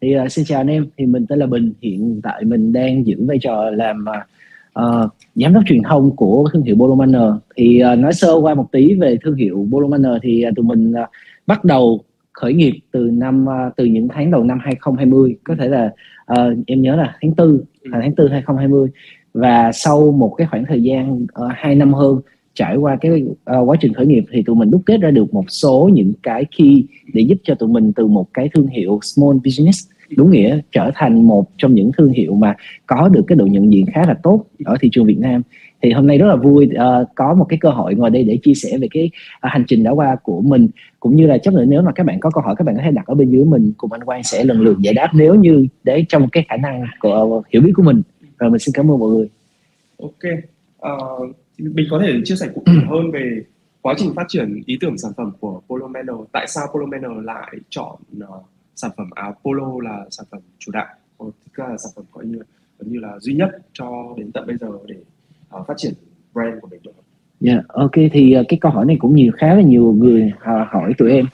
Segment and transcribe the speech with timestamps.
[0.00, 0.86] Thì uh, xin chào anh em.
[0.96, 1.72] Thì mình tên là Bình.
[1.82, 4.04] Hiện tại mình đang giữ vai trò làm
[4.78, 8.72] uh, giám đốc truyền thông của thương hiệu Bolomanner thì uh, nói sơ qua một
[8.72, 11.08] tí về thương hiệu Bolomanner thì uh, tụi mình uh,
[11.46, 15.68] bắt đầu khởi nghiệp từ năm uh, từ những tháng đầu năm 2020 có thể
[15.68, 15.90] là
[16.32, 18.88] uh, em nhớ là tháng tư tháng tư 2020
[19.34, 22.20] và sau một cái khoảng thời gian ờ, uh, 2 năm hơn
[22.58, 25.34] trải qua cái uh, quá trình khởi nghiệp thì tụi mình đúc kết ra được
[25.34, 28.98] một số những cái key để giúp cho tụi mình từ một cái thương hiệu
[29.02, 32.54] small business đúng nghĩa trở thành một trong những thương hiệu mà
[32.86, 35.42] có được cái độ nhận diện khá là tốt ở thị trường Việt Nam.
[35.82, 38.38] Thì hôm nay rất là vui uh, có một cái cơ hội ngồi đây để
[38.42, 40.68] chia sẻ về cái uh, hành trình đã qua của mình.
[41.00, 42.82] Cũng như là chấp nữa nếu mà các bạn có câu hỏi các bạn có
[42.82, 45.34] thể đặt ở bên dưới mình cùng anh Quang sẽ lần lượt giải đáp nếu
[45.34, 48.02] như để trong cái khả năng của uh, hiểu biết của mình.
[48.38, 49.28] Rồi mình xin cảm ơn mọi người.
[49.98, 50.22] Ok
[50.86, 53.42] uh, mình có thể chia sẻ cụ thể hơn về
[53.80, 56.26] quá trình phát triển ý tưởng sản phẩm của Polo Manor?
[56.32, 60.72] Tại sao Polo Manor lại chọn uh, sản phẩm áo polo là sản phẩm chủ
[60.72, 60.86] đạo?
[61.18, 62.38] Thực ra là sản phẩm coi như
[62.78, 64.96] gần như là duy nhất cho đến tận bây giờ để
[65.60, 65.92] uh, phát triển
[66.34, 66.92] brand của mình được.
[67.40, 67.92] Dạ, yeah, ok.
[68.12, 71.10] Thì uh, cái câu hỏi này cũng nhiều khá là nhiều người uh, hỏi tụi
[71.10, 71.26] em.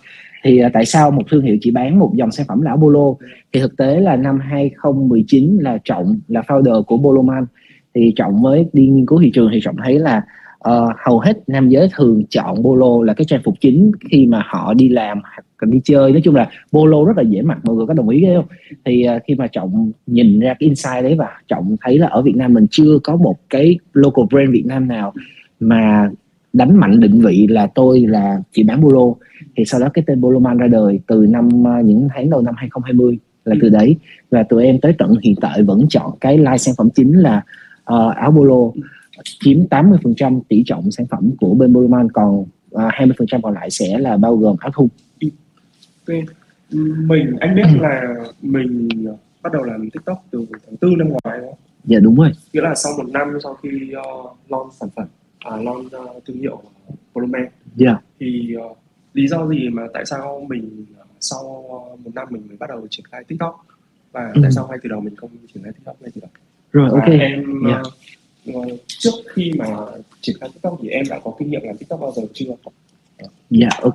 [0.45, 2.79] Thì uh, tại sao một thương hiệu chỉ bán một dòng sản phẩm là áo
[2.79, 3.15] polo?
[3.53, 7.47] Thì thực tế là năm 2019 là trọng là founder của Poloman
[7.95, 10.23] thì trọng mới đi nghiên cứu thị trường thì trọng thấy là
[10.69, 14.43] uh, hầu hết nam giới thường chọn polo là cái trang phục chính khi mà
[14.47, 16.13] họ đi làm hoặc đi chơi.
[16.13, 18.47] Nói chung là polo rất là dễ mặc mọi người có đồng ý không?
[18.85, 22.23] Thì uh, khi mà trọng nhìn ra cái insight đấy và trọng thấy là ở
[22.23, 25.13] Việt Nam mình chưa có một cái local brand Việt Nam nào
[25.61, 26.11] mà
[26.53, 29.15] đánh mạnh định vị là tôi là chỉ bán polo
[29.57, 32.43] thì sau đó cái tên polo man ra đời từ năm uh, những tháng đầu
[32.43, 33.97] năm 2020 là từ đấy.
[34.31, 37.43] Và tụi em tới tận hiện tại vẫn chọn cái line sản phẩm chính là
[37.93, 38.85] uh, áo polo
[39.25, 43.71] chiếm 80% tỷ trọng sản phẩm của bên Boloman còn uh, à, 20% còn lại
[43.71, 44.89] sẽ là bao gồm áo thun.
[47.07, 48.89] Mình anh biết là mình
[49.43, 51.49] bắt đầu làm TikTok từ tháng tư năm ngoái đó.
[51.85, 52.31] Dạ đúng rồi.
[52.53, 55.07] Nghĩa là sau một năm sau khi uh, launch sản phẩm,
[55.39, 56.63] à, launch uh, thương hiệu
[57.15, 57.47] Poloman.
[57.77, 57.99] Dạ.
[58.21, 58.79] Thì uh,
[59.15, 60.87] lý do gì mà tại sao mình
[61.21, 61.43] sau
[62.05, 63.67] một năm mình mới bắt đầu triển khai TikTok
[64.13, 64.41] và ừ.
[64.43, 66.31] tại sao ngay từ đầu mình không triển khai TikTok ngay từ đầu?
[66.75, 67.09] Rồi ok.
[67.09, 67.81] Em yeah.
[67.87, 67.93] uh,
[68.53, 69.67] Ờ, trước khi mà
[70.21, 72.45] triển khai tiktok thì em đã có kinh nghiệm làm tiktok bao giờ chưa?
[73.51, 73.95] Dạ yeah, ok.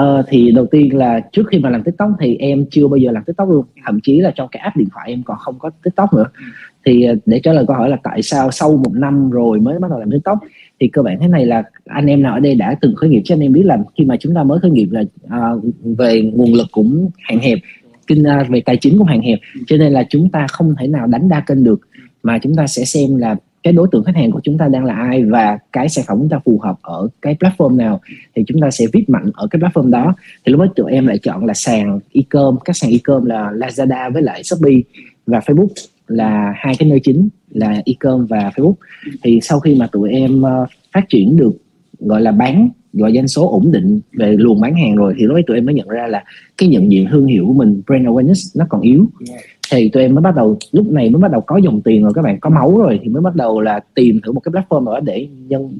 [0.00, 3.10] Uh, thì đầu tiên là trước khi mà làm tiktok thì em chưa bao giờ
[3.10, 3.64] làm tiktok luôn.
[3.86, 6.24] Thậm chí là trong cái app điện thoại em còn không có tiktok nữa.
[6.38, 6.44] Ừ.
[6.84, 9.78] thì uh, để trả lời câu hỏi là tại sao sau một năm rồi mới
[9.78, 10.38] bắt đầu làm tiktok
[10.80, 13.22] thì cơ bản thế này là anh em nào ở đây đã từng khởi nghiệp
[13.24, 16.22] cho anh em biết là khi mà chúng ta mới khởi nghiệp là uh, về
[16.34, 17.58] nguồn lực cũng hạn hẹp
[18.06, 19.38] kinh uh, về tài chính cũng hạn hẹp.
[19.66, 21.87] Cho nên là chúng ta không thể nào đánh đa kênh được
[22.22, 24.84] mà chúng ta sẽ xem là cái đối tượng khách hàng của chúng ta đang
[24.84, 28.00] là ai và cái sản phẩm chúng ta phù hợp ở cái platform nào.
[28.34, 30.14] Thì chúng ta sẽ viết mạnh ở cái platform đó.
[30.46, 34.12] Thì lúc đó tụi em lại chọn là sàn e-com, các sàn e-com là Lazada
[34.12, 34.80] với lại Shopee
[35.26, 35.68] và Facebook
[36.08, 38.74] là hai cái nơi chính là e-com và Facebook.
[39.22, 41.52] Thì sau khi mà tụi em ờ, phát triển được,
[41.98, 45.36] gọi là bán, gọi doanh số ổn định về luồng bán hàng rồi, thì lúc
[45.36, 46.24] ấy tụi em mới nhận ra là
[46.58, 49.06] cái nhận diện thương hiệu của mình, brand awareness nó còn yếu
[49.72, 52.12] thì tụi em mới bắt đầu, lúc này mới bắt đầu có dòng tiền rồi,
[52.14, 54.84] các bạn có máu rồi, thì mới bắt đầu là tìm thử một cái platform
[54.84, 55.72] nào đó để nhân,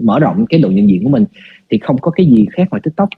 [0.00, 1.24] mở rộng cái độ nhận diện của mình.
[1.70, 3.08] Thì không có cái gì khác ngoài tiktok.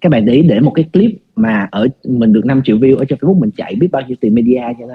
[0.00, 2.96] Các bạn để ý để một cái clip mà ở, mình được 5 triệu view
[2.96, 4.94] ở trên Facebook, mình chạy biết bao nhiêu tiền media cho nó.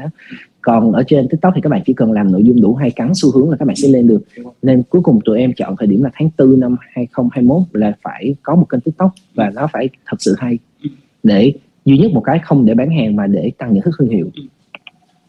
[0.61, 3.11] Còn ở trên TikTok thì các bạn chỉ cần làm nội dung đủ hay cắn
[3.13, 4.23] xu hướng là các bạn sẽ lên được.
[4.61, 8.35] Nên cuối cùng tụi em chọn thời điểm là tháng 4 năm 2021 là phải
[8.43, 10.57] có một kênh TikTok và nó phải thật sự hay
[11.23, 11.53] để
[11.85, 14.29] duy nhất một cái không để bán hàng mà để tăng những thức thương hiệu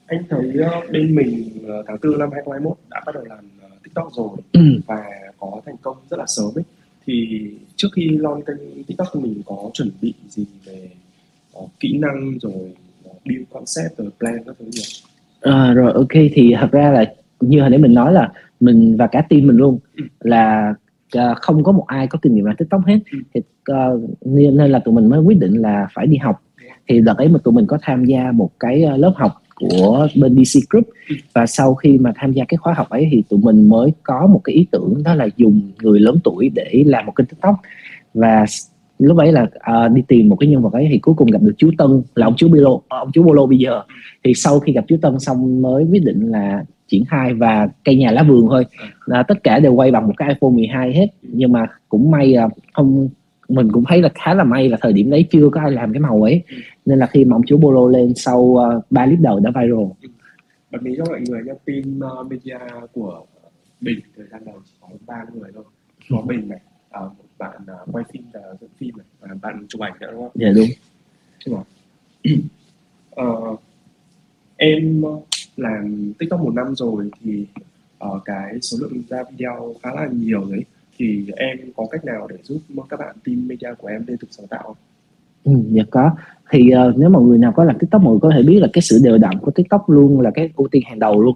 [0.06, 3.68] anh thấy ờ, bên mình ờ, tháng 4 năm 2021 đã bắt đầu làm ờ,
[3.82, 4.60] TikTok rồi ừ.
[4.86, 5.04] và
[5.38, 6.64] có thành công rất là sớm ấy
[7.06, 10.90] thì trước khi launch kênh TikTok thì mình có chuẩn bị gì về
[11.58, 12.72] uh, kỹ năng rồi
[13.10, 14.82] uh, build concept rồi plan các thứ gì
[15.40, 19.06] à, rồi ok thì thật ra là như hồi nãy mình nói là mình và
[19.06, 20.04] cả team mình luôn ừ.
[20.20, 20.74] là
[21.18, 22.98] uh, không có một ai có kinh nghiệm làm tiktok hết.
[23.12, 23.18] Ừ.
[23.34, 23.40] thì
[23.72, 26.42] uh, nên là tụi mình mới quyết định là phải đi học.
[26.88, 30.44] Thì đợt ấy mà tụi mình có tham gia một cái lớp học của bên
[30.44, 30.86] DC Group.
[31.08, 31.16] Ừ.
[31.34, 34.26] và sau khi mà tham gia cái khóa học ấy thì tụi mình mới có
[34.26, 37.54] một cái ý tưởng đó là dùng người lớn tuổi để làm một kênh TikTok.
[38.14, 38.44] Và
[38.98, 41.42] lúc ấy là uh, đi tìm một cái nhân vật ấy thì cuối cùng gặp
[41.42, 43.82] được chú Tân là ông chú Bolo ông chú Bolo bây giờ.
[44.24, 47.96] Thì sau khi gặp chú Tân xong mới quyết định là triển khai và cây
[47.96, 48.66] nhà lá vườn thôi
[49.06, 52.32] là tất cả đều quay bằng một cái iPhone 12 hết nhưng mà cũng may
[52.32, 53.08] là không
[53.48, 55.92] mình cũng thấy là khá là may là thời điểm đấy chưa có ai làm
[55.92, 56.42] cái màu ấy
[56.86, 59.84] nên là khi mà ông chú Bolo lên sau uh, 3 clip đầu đã viral
[60.70, 62.58] bật mí cho mọi người nha team uh, media
[62.92, 63.24] của
[63.80, 65.64] bình thời gian đầu chỉ có ba người thôi
[66.10, 69.66] có bình này uh, một bạn uh, quay phim và dựng phim này và bạn
[69.68, 70.32] chụp ảnh nữa đúng không?
[70.34, 70.68] Dạ đúng.
[71.46, 71.64] Đúng rồi.
[73.26, 73.60] uh,
[74.56, 75.02] em
[75.60, 77.46] làm TikTok một năm rồi thì
[78.04, 80.64] uh, cái số lượng ra video khá là nhiều đấy.
[80.98, 82.58] Thì em có cách nào để giúp
[82.90, 84.76] các bạn team media của em liên tục sáng tạo không?
[85.44, 86.10] Ừ, dạ có.
[86.50, 88.68] Thì uh, nếu mà người nào có làm tiktok mọi người có thể biết là
[88.72, 91.34] cái sự đều đặn của tiktok luôn là cái ưu tiên hàng đầu luôn.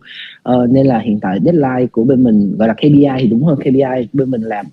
[0.48, 3.58] Uh, nên là hiện tại deadline của bên mình gọi là KPI thì đúng hơn
[3.60, 4.66] KPI bên mình làm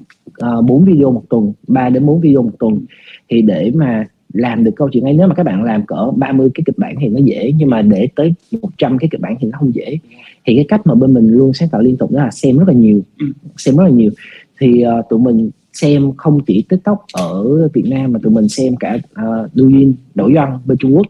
[0.59, 2.81] uh, 4 video một tuần 3 đến 4 video một tuần.
[3.30, 6.50] Thì để mà làm được câu chuyện ấy nếu mà các bạn làm cỡ 30
[6.54, 9.48] cái kịch bản thì nó dễ nhưng mà để tới 100 cái kịch bản thì
[9.48, 9.98] nó không dễ.
[10.45, 12.68] Thì cái cách mà bên mình luôn sáng tạo liên tục đó là xem rất
[12.68, 13.25] là nhiều ừ.
[13.57, 14.12] xem rất là nhiều.
[14.60, 18.75] Thì uh, tụi mình xem không chỉ tiktok ở việt nam mà tụi mình xem
[18.75, 21.07] cả uh, Douyin đổi văn bên trung quốc.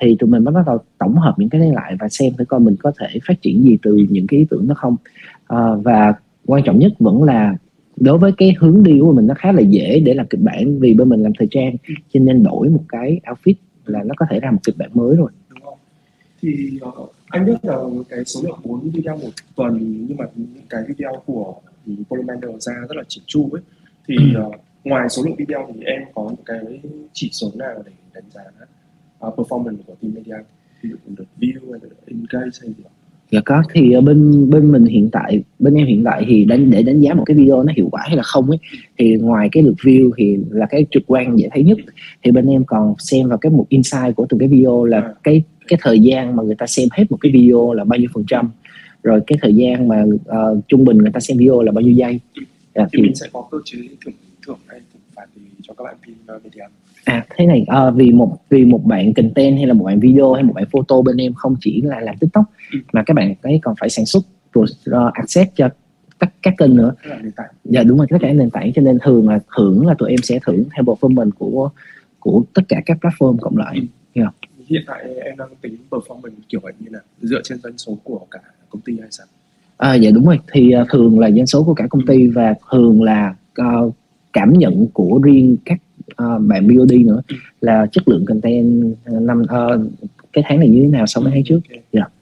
[0.00, 2.60] Thì tụi mình bắt đầu tổng hợp những cái này lại và xem thử coi
[2.60, 4.96] mình có thể phát triển gì từ những cái ý tưởng đó không.
[5.54, 6.14] Uh, và
[6.46, 7.56] quan trọng nhất vẫn là
[7.96, 10.78] đối với cái hướng đi của mình nó khá là dễ để làm kịch bản
[10.78, 11.76] vì bên mình làm thời trang
[12.12, 13.54] cho nên đổi một cái outfit
[13.84, 15.30] là nó có thể ra một kịch bản mới rồi.
[15.48, 15.78] Đúng không?
[16.42, 17.76] thì uh, anh biết là
[18.08, 21.54] cái số lượng 4 video một tuần nhưng mà những cái video của
[22.08, 23.62] Polomander ra rất là chỉnh chu ấy.
[24.08, 24.16] Thì
[24.46, 24.54] uh,
[24.84, 26.80] ngoài số lượng video thì em có những cái
[27.12, 28.42] chỉ số nào để đánh giá
[29.26, 30.36] uh, performance của team media?
[30.82, 32.84] Ví dụ được view hay là engage hay gì
[33.32, 36.82] dạ có thì bên bên mình hiện tại bên em hiện tại thì đánh để
[36.82, 38.58] đánh giá một cái video nó hiệu quả hay là không ấy
[38.98, 41.78] thì ngoài cái lượt view thì là cái trực quan dễ thấy nhất.
[42.22, 45.14] Thì bên em còn xem vào cái một insight của từng cái video là à.
[45.22, 48.08] cái cái thời gian mà người ta xem hết một cái video là bao nhiêu
[48.14, 48.50] phần trăm
[49.02, 51.94] rồi cái thời gian mà uh, trung bình người ta xem video là bao nhiêu
[51.94, 52.20] giây.
[52.74, 54.14] Dạ, thì, thì mình sẽ có cơ chế thưởng
[54.46, 56.64] thưởng hay thưởng phạt gì cho các bạn phim media
[57.04, 60.32] à thế này à, vì một vì một bạn content hay là một bạn video
[60.32, 62.78] hay một bạn photo bên em không chỉ là làm tiktok ừ.
[62.92, 65.68] mà các bạn ấy còn phải sản xuất rồi uh, access cho
[66.18, 66.94] các các kênh nữa.
[67.64, 68.72] Dạ đúng rồi tất cả nền tảng.
[68.72, 71.70] Cho nên thường là thưởng là tụi em sẽ thưởng theo performance của
[72.18, 73.78] của tất cả các platform cộng lại.
[74.14, 74.20] Ừ.
[74.20, 74.34] yeah.
[74.66, 78.20] hiện tại em đang tính performance kiểu vậy như là dựa trên doanh số của
[78.30, 78.40] cả
[78.70, 79.26] công ty hay sao?
[79.76, 80.38] À, dạ đúng rồi.
[80.52, 83.94] Thì uh, thường là doanh số của cả công ty và thường là uh,
[84.32, 85.78] cảm nhận của riêng các
[86.10, 87.36] uh, bạn BOD nữa ừ.
[87.60, 89.80] là chất lượng content năm uh,
[90.32, 91.82] cái tháng này như thế nào so với tháng trước okay.
[91.92, 92.12] yeah.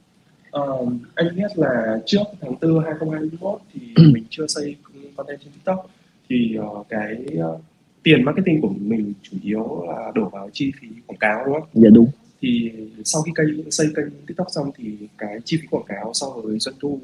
[0.71, 3.81] uh, anh biết là trước tháng 4 2021 thì
[4.13, 4.77] mình chưa xây
[5.17, 5.91] content trên TikTok
[6.29, 7.61] thì uh, cái uh,
[8.03, 11.69] tiền marketing của mình chủ yếu là đổ vào chi phí quảng cáo đúng không?
[11.73, 12.09] Dạ đúng.
[12.41, 12.73] Thì
[13.05, 16.59] sau khi kênh xây kênh TikTok xong thì cái chi phí quảng cáo so với
[16.59, 17.01] doanh thu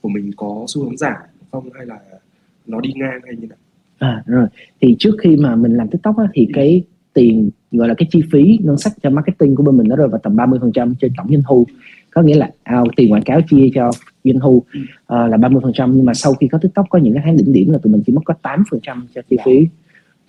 [0.00, 1.16] của mình có xu hướng giảm
[1.52, 1.98] không hay là
[2.66, 3.58] nó đi ngang hay như nào?
[4.00, 4.46] À rồi,
[4.80, 6.82] thì trước khi mà mình làm TikTok á, thì cái
[7.12, 10.08] tiền gọi là cái chi phí ngân sách cho marketing của bên mình nó rơi
[10.08, 11.66] vào tầm 30% trên tổng doanh thu.
[12.10, 13.90] Có nghĩa là à, tiền quảng cáo chia cho
[14.24, 14.64] doanh thu uh,
[15.08, 17.78] là 30% nhưng mà sau khi có TikTok có những cái tháng đỉnh điểm là
[17.78, 18.62] tụi mình chỉ mất có 8%
[19.14, 19.66] cho chi phí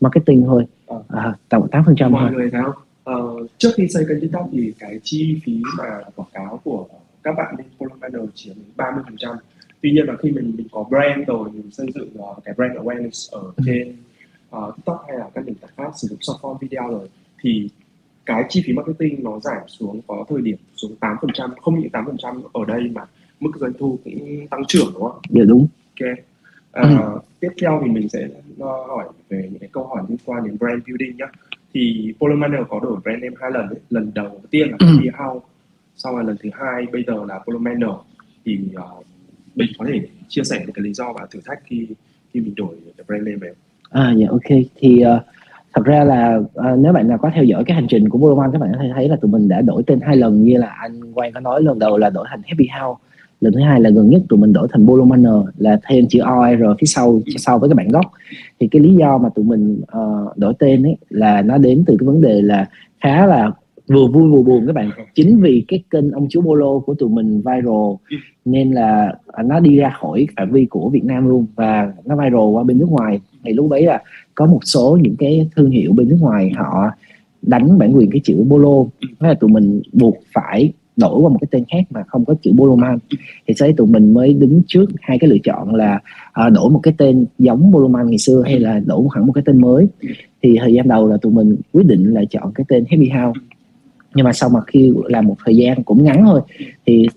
[0.01, 0.65] marketing thôi.
[1.07, 2.31] À, tầm 8% mọi thôi.
[2.33, 2.75] người thấy không?
[3.15, 6.86] Uh, trước khi xây kênh TikTok thì cái chi phí mà quảng cáo của
[7.24, 9.36] các bạn bên Follow Banner chiếm 30%
[9.81, 12.73] tuy nhiên là khi mình mình có brand rồi mình xây dựng uh, cái brand
[12.73, 13.63] awareness ở ừ.
[13.65, 13.95] trên
[14.57, 17.07] uh, TikTok hay là các nền tảng khác sử dụng short form video rồi
[17.41, 17.69] thì
[18.25, 22.41] cái chi phí marketing nó giảm xuống có thời điểm xuống 8% không những 8%
[22.53, 23.01] ở đây mà
[23.39, 25.21] mức doanh thu cũng tăng trưởng đúng không?
[25.29, 25.67] Dạ đúng.
[26.00, 26.17] Ok.
[26.71, 27.19] À, ừ.
[27.39, 28.27] Tiếp theo thì mình sẽ
[28.59, 31.25] hỏi về những cái câu hỏi liên quan đến brand building nhé.
[31.73, 33.79] Thì Polomaner có đổi brand name hai lần đấy.
[33.89, 35.45] Lần đầu tiên là Happy House,
[35.95, 37.89] sau là lần thứ hai bây giờ là Polomaner.
[38.45, 39.05] Thì uh,
[39.55, 41.88] mình có thể chia sẻ những cái lý do và thử thách khi
[42.34, 42.75] khi mình đổi
[43.08, 43.51] brand name về.
[43.89, 44.60] À dạ ok.
[44.75, 45.22] Thì uh,
[45.74, 48.51] thật ra là uh, nếu bạn nào có theo dõi cái hành trình của Boloman
[48.51, 50.67] các bạn có thể thấy là tụi mình đã đổi tên hai lần như là
[50.67, 53.01] anh Quang có nói lần đầu là đổi thành Happy House.
[53.41, 56.79] Lần thứ hai là gần nhất tụi mình đổi thành Bolomaner là thêm chữ OR
[56.79, 58.05] phía sau sau với các bạn gốc.
[58.60, 61.96] Thì cái lý do mà tụi mình uh, đổi tên ấy là nó đến từ
[62.00, 62.65] cái vấn đề là
[63.00, 63.51] khá là
[63.93, 64.89] vừa vui vừa buồn các bạn.
[65.15, 69.13] Chính vì cái kênh ông chú Bolo của tụi mình viral nên là
[69.45, 71.45] nó đi ra khỏi phạm vi của Việt Nam luôn.
[71.55, 73.19] Và nó viral qua bên nước ngoài.
[73.43, 74.01] Thì lúc đấy là
[74.36, 76.89] có một số những cái thương hiệu bên nước ngoài họ
[77.41, 81.38] đánh bản quyền cái chữ Bolo thế là tụi mình buộc phải đổi qua một
[81.41, 82.98] cái tên khác mà không có chữ Boloman
[83.48, 86.00] thì sau đấy tụi mình mới đứng trước hai cái lựa chọn là
[86.31, 89.43] à, đổi một cái tên giống Boloman ngày xưa hay là đổi hẳn một cái
[89.45, 89.88] tên mới.
[90.43, 93.39] Thì thời gian đầu là tụi mình quyết định là chọn cái tên Happy House
[94.15, 96.41] nhưng mà sau mà khi làm một thời gian cũng ngắn thôi
[96.86, 97.08] thì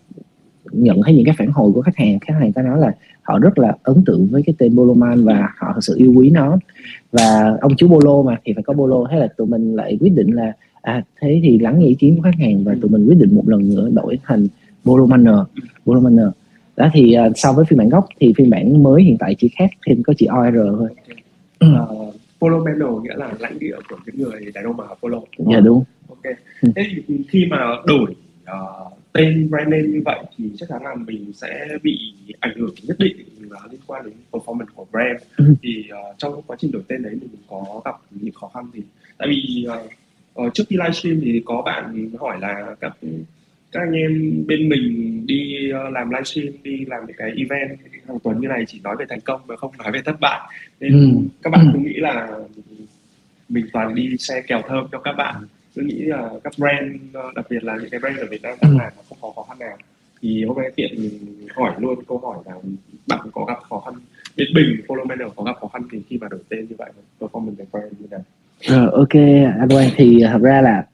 [0.72, 3.38] nhận thấy những cái phản hồi của khách hàng khách hàng ta nói là họ
[3.38, 6.58] rất là ấn tượng với cái tên Boloman và họ thật sự yêu quý nó.
[7.12, 9.06] Và ông chú Bolo mà thì phải có Bolo.
[9.10, 12.16] Thế là tụi mình lại quyết định là à thế thì lắng nghe ý kiến
[12.16, 14.46] của khách hàng và tụi mình quyết định một lần nữa đổi thành
[14.84, 15.38] Bolomaner
[15.86, 16.26] Bolomaner
[16.76, 19.48] đó thì uh, so với phiên bản gốc thì phiên bản mới hiện tại chỉ
[19.58, 20.88] khác thêm có chữ OR thôi.
[21.64, 25.60] Uh, Polo Mano nghĩa là lãnh địa của những người đàn ông mà Polo dạ
[25.60, 25.84] đúng
[26.24, 26.36] ok
[26.76, 30.94] thế thì khi mà đổi uh, tên brand name như vậy thì chắc chắn là
[30.94, 33.16] mình sẽ bị ảnh hưởng nhất định
[33.50, 35.22] là liên quan đến performance của brand.
[35.36, 35.54] Ừ.
[35.62, 38.82] thì uh, trong quá trình đổi tên đấy mình có gặp những khó khăn gì?
[39.18, 42.96] Tại vì uh, uh, trước khi livestream thì có bạn hỏi là các
[43.72, 47.78] các anh em bên mình đi uh, làm livestream đi làm những cái event
[48.08, 50.40] hàng tuần như này chỉ nói về thành công mà không nói về thất bại.
[50.80, 51.28] Nên ừ.
[51.42, 52.28] các bạn cứ nghĩ là
[53.48, 55.34] mình toàn đi xe kèo thơm cho các bạn
[55.76, 58.54] tôi nghĩ là các brand ờ, đặc biệt là những cái brand ở Việt Nam
[58.62, 59.76] đang làm mà không có khó khăn nào.
[60.22, 62.54] Thì hôm nay tiện mình hỏi luôn câu hỏi là
[63.06, 63.94] bạn có gặp khó khăn
[64.36, 66.90] bên bình Follow có gặp khó khăn thì khi mà đổi tên như vậy
[67.20, 68.20] performance của brand như nào?
[68.60, 69.14] Rồi ok
[69.60, 70.86] anh Quang thì thật ra là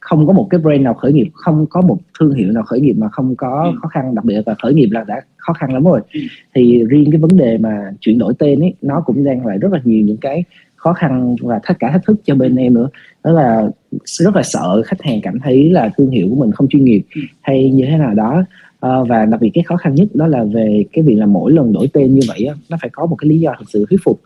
[0.00, 2.80] không có một cái brand nào khởi nghiệp không có một thương hiệu nào khởi
[2.80, 3.78] nghiệp mà không có ừ.
[3.82, 6.00] khó khăn đặc biệt là khởi nghiệp là đã khó khăn lắm rồi.
[6.12, 6.20] Ừ.
[6.54, 9.72] thì riêng cái vấn đề mà chuyển đổi tên ấy nó cũng đang lại rất
[9.72, 10.44] là nhiều những cái
[10.76, 12.88] khó khăn và tất cả thách thức cho bên em nữa.
[13.24, 13.68] Đó là
[14.04, 17.02] rất là sợ khách hàng cảm thấy là thương hiệu của mình không chuyên nghiệp
[17.14, 17.20] ừ.
[17.40, 18.44] hay như thế nào đó
[18.80, 21.52] à, và đặc biệt cái khó khăn nhất đó là về cái việc là mỗi
[21.52, 24.00] lần đổi tên như vậy nó phải có một cái lý do thật sự thuyết
[24.04, 24.20] phục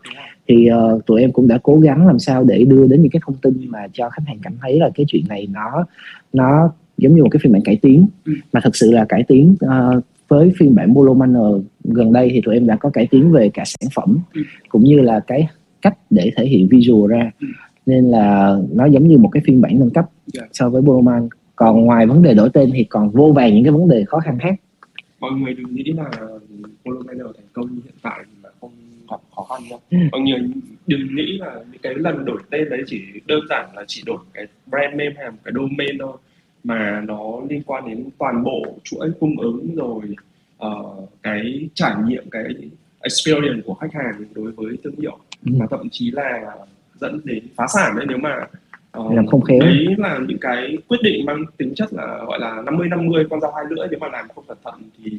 [0.47, 3.21] thì uh, tụi em cũng đã cố gắng làm sao để đưa đến những cái
[3.25, 5.85] thông tin mà cho khách hàng cảm thấy là cái chuyện này nó
[6.33, 8.33] nó giống như một cái phiên bản cải tiến ừ.
[8.53, 12.41] mà thật sự là cải tiến uh, với phiên bản Bolo Manor gần đây thì
[12.45, 14.41] tụi em đã có cải tiến về cả sản phẩm ừ.
[14.69, 15.47] cũng như là cái
[15.81, 17.31] cách để thể hiện visual ra.
[17.85, 20.43] Nên là nó giống như một cái phiên bản nâng cấp dạ.
[20.51, 23.71] so với Boloman còn ngoài vấn đề đổi tên thì còn vô vàng những cái
[23.71, 24.55] vấn đề khó khăn khác
[25.19, 26.11] mọi người đừng nghĩ là
[26.85, 28.71] Boloman thành công hiện tại mà không
[29.09, 29.97] gặp khó khăn đâu ừ.
[30.11, 30.39] mọi người
[30.87, 34.17] đừng nghĩ là những cái lần đổi tên đấy chỉ đơn giản là chỉ đổi
[34.33, 36.17] cái brand name hay một cái domain thôi
[36.63, 40.01] mà nó liên quan đến toàn bộ chuỗi cung ứng rồi
[40.65, 42.43] uh, cái trải nghiệm cái
[43.01, 45.51] experience của khách hàng đối với thương hiệu ừ.
[45.59, 46.55] và thậm chí là
[46.99, 48.35] dẫn đến phá sản đấy nếu mà
[48.97, 49.59] uh, làm không khéo.
[49.59, 53.41] đấy là những cái quyết định mang tính chất là gọi là 50 50 con
[53.41, 55.17] dao hai lưỡi nếu mà làm không cẩn thận thì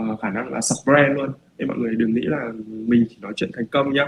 [0.00, 1.30] uh, khả năng là sập brand luôn.
[1.58, 4.06] Nên mọi người đừng nghĩ là mình chỉ nói chuyện thành công nhá.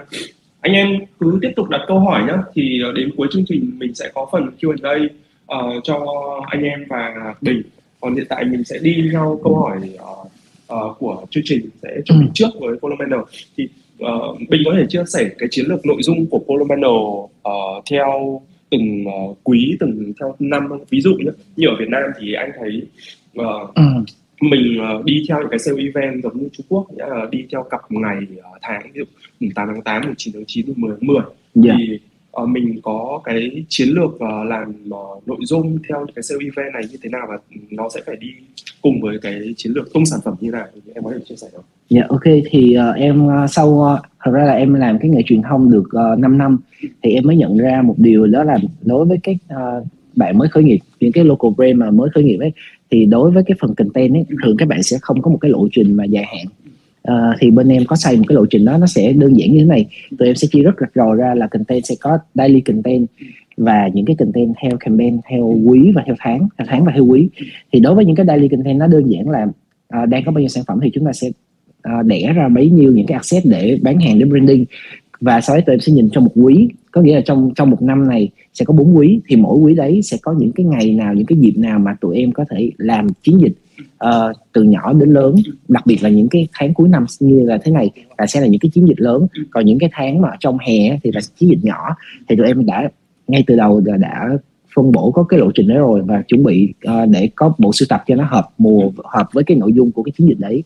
[0.60, 0.88] Anh em
[1.20, 4.28] cứ tiếp tục đặt câu hỏi nhá thì đến cuối chương trình mình sẽ có
[4.32, 4.94] phần Q&A
[5.56, 6.06] uh, cho
[6.46, 7.62] anh em và Bình
[8.00, 10.32] còn hiện tại mình sẽ đi theo câu hỏi uh,
[10.74, 12.30] uh, của chương trình sẽ chuẩn bị ừ.
[12.34, 13.24] trước với Polomano
[13.56, 13.68] thì
[14.04, 18.42] uh, Bình có thể chia sẻ cái chiến lược nội dung của Polomano uh, theo
[18.70, 22.50] từng uh, quý từng theo năm ví dụ nhé như ở Việt Nam thì anh
[22.58, 22.82] thấy
[23.40, 23.82] uh, ừ.
[24.40, 27.62] mình uh, đi theo những cái sale event giống như Trung Quốc là đi theo
[27.70, 29.04] cặp ngày uh, tháng ví dụ
[29.40, 31.16] mùng 8 tháng 8, mùng 9 tháng 9, mùng 10 tháng 10
[31.64, 31.76] yeah.
[31.78, 31.98] thì
[32.42, 36.74] uh, mình có cái chiến lược uh, làm uh, nội dung theo cái sale event
[36.74, 37.38] này như thế nào và
[37.70, 38.28] nó sẽ phải đi
[38.82, 40.66] cùng với cái chiến lược tung sản phẩm như nào?
[40.94, 41.64] Em có thể chia sẻ không?
[41.90, 42.22] Dạ yeah, ok.
[42.50, 45.70] Thì uh, em uh, sau uh, thật ra là em làm cái nghề truyền thông
[45.70, 46.58] được uh, 5 năm
[47.02, 50.48] thì em mới nhận ra một điều đó là đối với các uh, bạn mới
[50.48, 52.52] khởi nghiệp những cái local brand mà mới khởi nghiệp ấy
[52.90, 55.50] thì đối với cái phần content ấy thường các bạn sẽ không có một cái
[55.50, 56.46] lộ trình mà dài hạn
[57.10, 59.52] uh, thì bên em có xây một cái lộ trình đó nó sẽ đơn giản
[59.52, 59.86] như thế này.
[60.18, 63.06] Tụi em sẽ chia rất rạch ròi ra là content sẽ có daily content
[63.56, 67.06] và những cái content theo campaign theo quý và theo tháng theo tháng và theo
[67.06, 67.28] quý.
[67.72, 69.46] Thì đối với những cái daily content nó đơn giản là
[70.02, 72.70] uh, đang có bao nhiêu sản phẩm thì chúng ta sẽ uh, đẻ ra bấy
[72.70, 74.64] nhiêu những cái access để bán hàng để branding.
[75.20, 77.70] Và sau đấy tụi em sẽ nhìn trong một quý có nghĩa là trong trong
[77.70, 80.66] một năm này sẽ có bốn quý thì mỗi quý đấy sẽ có những cái
[80.66, 83.52] ngày nào những cái dịp nào mà tụi em có thể làm chiến dịch
[84.04, 85.34] uh, từ nhỏ đến lớn.
[85.68, 88.46] Đặc biệt là những cái tháng cuối năm như là thế này là sẽ là
[88.46, 89.26] những cái chiến dịch lớn.
[89.50, 91.96] Còn những cái tháng mà trong hè thì là chiến dịch nhỏ.
[92.28, 92.90] Thì tụi em đã
[93.28, 94.28] ngay từ đầu đã, đã
[94.76, 97.72] phân bổ có cái lộ trình đấy rồi và chuẩn bị uh, để có bộ
[97.72, 100.38] sưu tập cho nó hợp mùa hợp với cái nội dung của cái chiến dịch
[100.38, 100.62] đấy.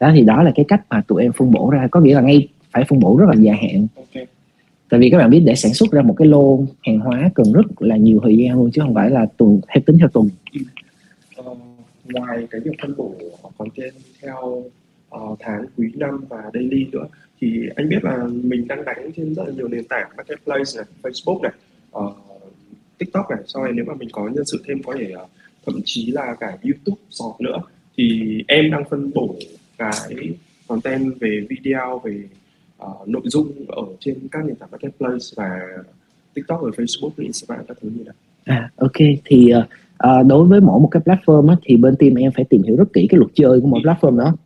[0.00, 1.88] Đó thì đó là cái cách mà tụi em phân bổ ra.
[1.90, 3.86] Có nghĩa là ngay phải phân bổ rất là dài hạn
[4.88, 7.52] tại vì các bạn biết để sản xuất ra một cái lô hàng hóa cần
[7.52, 10.28] rất là nhiều thời gian luôn chứ không phải là tuần theo tính theo tuần.
[11.36, 11.54] Ờ,
[12.04, 13.14] ngoài cái việc phân bổ
[13.58, 14.62] content theo
[15.16, 17.06] uh, tháng quý năm và daily nữa
[17.40, 20.84] thì anh biết là mình đang đánh trên rất là nhiều nền tảng marketplace này
[21.02, 21.52] Facebook này
[21.98, 22.16] uh,
[22.98, 23.38] TikTok này.
[23.46, 25.30] Sau này nếu mà mình có nhân sự thêm có thể uh,
[25.66, 27.58] thậm chí là cả YouTube Short nữa
[27.96, 29.34] thì em đang phân bổ
[29.78, 30.34] cái
[30.68, 32.22] content về video về
[32.84, 35.60] uh, nội dung ở trên các nền tảng marketplace và
[36.34, 40.60] TikTok và Facebook và Instagram các thứ như vậy À ok thì uh, đối với
[40.60, 43.18] mỗi một cái platform á, thì bên team em phải tìm hiểu rất kỹ cái
[43.18, 43.90] luật chơi của mỗi ừ.
[43.90, 44.36] platform đó.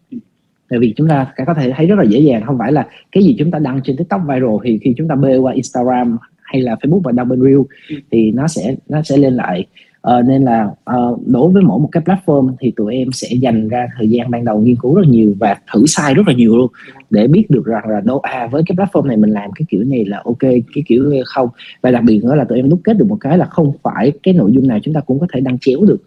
[0.68, 3.24] Tại vì chúng ta có thể thấy rất là dễ dàng không phải là cái
[3.24, 6.62] gì chúng ta đăng trên TikTok viral thì khi chúng ta bê qua Instagram hay
[6.62, 7.96] là Facebook và đăng bên Reel ừ.
[8.10, 9.66] thì nó sẽ nó sẽ lên lại
[10.08, 13.68] uh, nên là uh, đối với mỗi một cái platform thì tụi em sẽ dành
[13.68, 16.56] ra thời gian ban đầu nghiên cứu rất nhiều và thử sai rất là nhiều
[16.56, 16.70] luôn
[17.10, 19.84] để biết được rằng là đâu à với cái platform này mình làm cái kiểu
[19.84, 21.48] này là ok cái kiểu không?
[21.82, 24.12] Và đặc biệt nữa là tụi em đúc kết được một cái là không phải
[24.22, 26.02] cái nội dung nào chúng ta cũng có thể đăng chéo được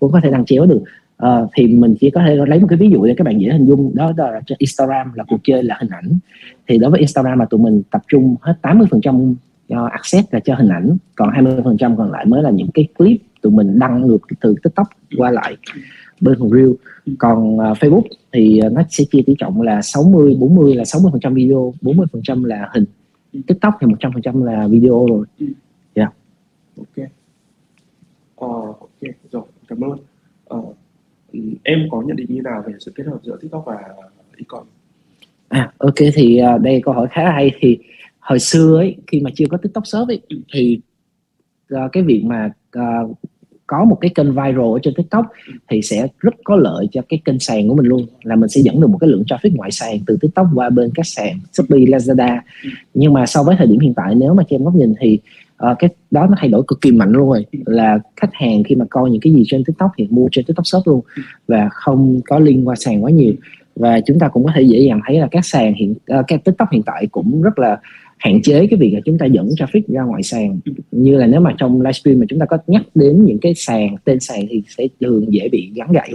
[0.00, 0.82] cũng có thể đăng chéo được.
[1.26, 3.48] Uh, thì mình chỉ có thể lấy một cái ví dụ để các bạn dễ
[3.52, 6.18] hình dung đó, đó là trên Instagram là cuộc chơi là hình ảnh.
[6.68, 9.34] Thì đối với Instagram mà tụi mình tập trung hết 80 phần trăm
[9.68, 12.70] cho access là cho hình ảnh còn 20 phần trăm còn lại mới là những
[12.74, 15.56] cái clip tụi mình đăng ngược từ tiktok qua lại
[16.20, 16.70] bên reel
[17.18, 21.10] còn uh, facebook thì uh, nó sẽ chia tỷ trọng là 60 40 là 60
[21.12, 22.84] phần trăm video 40 phần trăm là hình.
[23.46, 25.26] Tiktok thì 100 phần trăm là video rồi.
[25.38, 25.46] Dạ.
[25.94, 26.12] Yeah.
[26.76, 27.08] ok.
[28.44, 29.10] Uh, ok.
[29.32, 29.98] Rồi cảm ơn.
[30.54, 30.76] Uh,
[31.62, 33.78] em có nhận định như nào về sự kết hợp giữa tiktok và
[34.36, 34.66] ecom
[35.48, 37.50] à ok thì uh, đây câu hỏi khá hay.
[37.60, 37.78] Thì
[38.18, 40.20] hồi xưa ấy khi mà chưa có tiktok shop ấy
[40.52, 40.80] thì
[41.92, 43.18] cái việc mà uh,
[43.70, 45.26] có một cái kênh viral ở trên tiktok
[45.68, 48.60] thì sẽ rất có lợi cho cái kênh sàn của mình luôn là mình sẽ
[48.60, 51.80] dẫn được một cái lượng traffic ngoại sàn từ tiktok qua bên các sàn shopee
[51.80, 52.38] lazada.
[52.94, 55.18] Nhưng mà so với thời điểm hiện tại nếu mà cho em góc nhìn thì
[55.70, 57.46] uh, cái đó nó thay đổi cực kỳ mạnh luôn rồi.
[57.66, 60.66] Là khách hàng khi mà coi những cái gì trên tiktok thì mua trên tiktok
[60.66, 61.00] shop luôn
[61.48, 63.32] và không có liên qua sàn quá nhiều.
[63.76, 66.44] Và chúng ta cũng có thể dễ dàng thấy là các sàn hiện uh, các
[66.44, 67.78] tiktok hiện tại cũng rất là
[68.20, 70.60] hạn chế cái việc là chúng ta dẫn traffic ra ngoài sàn.
[70.90, 73.96] Như là nếu mà trong livestream mà chúng ta có nhắc đến những cái sàn,
[74.04, 76.10] tên sàn thì sẽ thường dễ bị gắn gậy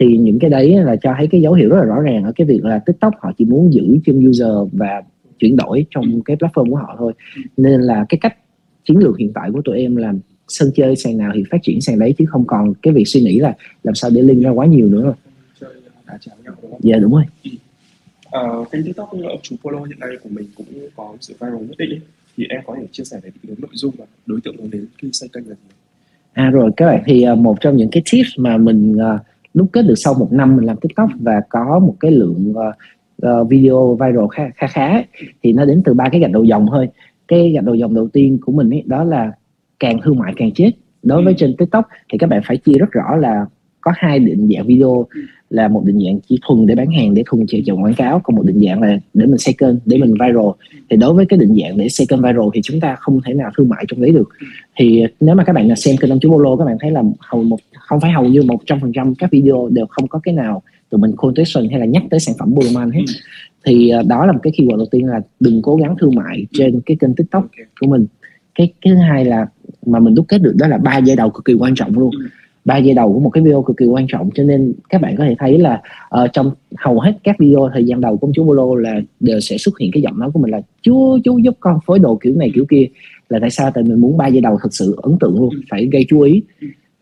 [0.00, 2.32] thì những cái đấy là cho thấy cái dấu hiệu rất là rõ ràng ở
[2.36, 5.02] cái việc là tiktok họ chỉ muốn giữ chân user và
[5.38, 7.12] chuyển đổi trong cái platform của họ thôi.
[7.56, 8.36] Nên là cái cách
[8.84, 10.12] chiến lược hiện tại của tụi em là
[10.48, 13.20] sân chơi sàn nào thì phát triển sàn đấy, chứ không còn cái việc suy
[13.20, 15.14] nghĩ là làm sao để link ra quá nhiều nữa.
[15.60, 15.70] Rồi
[16.80, 17.24] dạ đúng rồi
[18.38, 20.66] uh, kênh tiktok ông chú Polo hiện nay của mình cũng
[20.96, 22.00] có sự viral nhất định
[22.36, 24.86] thì em có thể chia sẻ về định nội dung và đối tượng hướng đến
[24.98, 25.74] khi xây kênh là gì
[26.32, 29.20] à rồi các bạn thì uh, một trong những cái tips mà mình uh,
[29.54, 32.74] đúc kết được sau một năm mình làm tiktok và có một cái lượng uh,
[33.26, 35.02] uh, video viral khá khá khá
[35.42, 36.88] thì nó đến từ ba cái gạch đầu dòng thôi.
[37.28, 39.32] Cái gạch đầu dòng đầu tiên của mình ấy, đó là
[39.80, 40.70] càng thương mại càng chết.
[41.02, 41.36] Đối với ừ.
[41.38, 43.46] trên tiktok thì các bạn phải chia rất rõ là
[43.84, 45.06] có hai định dạng video.
[45.50, 48.20] Là một định dạng chỉ thuần để bán hàng để thuần chạy chọn quảng cáo
[48.24, 50.48] còn một định dạng là để mình xây kênh để mình viral.
[50.90, 53.34] Thì đối với cái định dạng để xây kênh viral thì chúng ta không thể
[53.34, 54.28] nào thương mại trong đấy được.
[54.76, 57.02] Thì nếu mà các bạn là xem kênh ông chú Bolo các bạn thấy là
[57.18, 60.20] hầu một không phải hầu như một trăm phần trăm các video đều không có
[60.22, 63.04] cái nào tụi mình quotation hay là nhắc tới sản phẩm Boloman hết.
[63.66, 66.46] Thì uh, đó là một cái keyword đầu tiên là đừng cố gắng thương mại
[66.52, 67.46] trên cái kênh tiktok
[67.80, 68.06] của mình.
[68.54, 69.46] Cái, cái thứ hai là
[69.86, 72.10] mà mình đúc kết được đó là ba giai đầu cực kỳ quan trọng luôn
[72.64, 74.30] ba giây đầu của một cái video cực kỳ quan trọng.
[74.34, 75.82] Cho nên các bạn có thể thấy là
[76.22, 79.58] uh, trong hầu hết các video thời gian đầu của chú Bolo là đều sẽ
[79.58, 82.34] xuất hiện cái giọng nói của mình là chú chú giúp con phối đồ kiểu
[82.36, 82.86] này kiểu kia.
[83.28, 83.70] Là tại sao?
[83.74, 86.42] Tại mình muốn ba giây đầu thật sự ấn tượng luôn phải gây chú ý.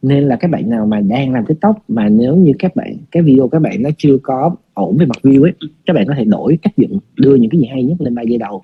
[0.03, 3.23] Nên là các bạn nào mà đang làm tiktok mà nếu như các bạn cái
[3.23, 5.53] video các bạn nó chưa có ổn về mặt view ấy
[5.87, 8.23] các bạn có thể đổi cách dựng đưa những cái gì hay nhất lên ba
[8.23, 8.63] giây đầu.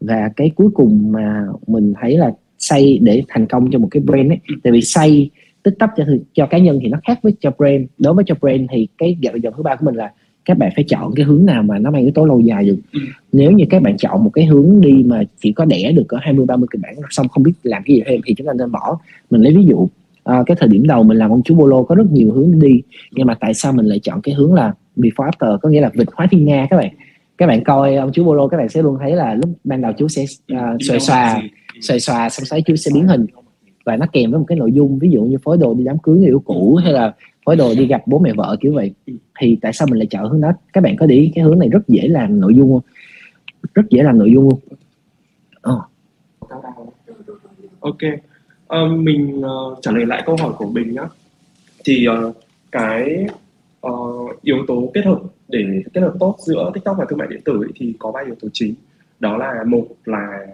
[0.00, 4.02] Và cái cuối cùng mà mình thấy là xây để thành công cho một cái
[4.02, 5.30] brand ấy tại vì xây
[5.62, 7.82] tiktok cho cho cá nhân thì nó khác với cho brand.
[7.98, 10.12] Đối với cho brand thì cái dòng dòng thứ ba của mình là
[10.44, 12.76] các bạn phải chọn cái hướng nào mà nó mang yếu tố lâu dài được.
[12.92, 13.00] Ừ.
[13.32, 16.18] nếu như các bạn chọn một cái hướng đi mà chỉ có đẻ được có
[16.22, 18.72] 20 30 kịch bản xong không biết làm cái gì thêm thì chúng ta nên
[18.72, 18.98] bỏ.
[19.30, 19.88] Mình lấy ví dụ
[20.24, 22.82] à, cái thời điểm đầu mình làm ông chú bolo có rất nhiều hướng đi
[23.12, 25.90] nhưng mà tại sao mình lại chọn cái hướng là before after có nghĩa là
[25.94, 26.90] vịt hóa thiên nga các bạn?
[27.38, 29.92] Các bạn coi ông chú bolo các bạn sẽ luôn thấy là lúc ban đầu
[29.98, 31.42] chú sẽ uh, xoài xòa
[31.80, 33.26] xoài xòa xong xoáy chú sẽ biến hình
[33.90, 35.98] và nó kèm với một cái nội dung ví dụ như phối đồ đi đám
[35.98, 38.94] cưới người yêu cũ hay là phối đồ đi gặp bố mẹ vợ kiểu vậy.
[39.38, 40.52] Thì tại sao mình lại chọn hướng đó?
[40.72, 42.90] Các bạn có để ý cái hướng này rất dễ làm nội dung không?
[43.74, 44.62] Rất dễ làm nội dung luôn oh.
[45.60, 45.82] Ờ.
[47.80, 47.98] ok.
[48.84, 51.02] Uh, mình uh, trả lời lại câu hỏi của mình nhé
[51.84, 52.36] thì uh,
[52.72, 53.26] cái
[53.86, 57.40] uh, yếu tố kết hợp để kết hợp tốt giữa tiktok và thương mại điện
[57.44, 58.74] tử ấy, thì có ba yếu tố chính.
[59.20, 60.46] Đó là một là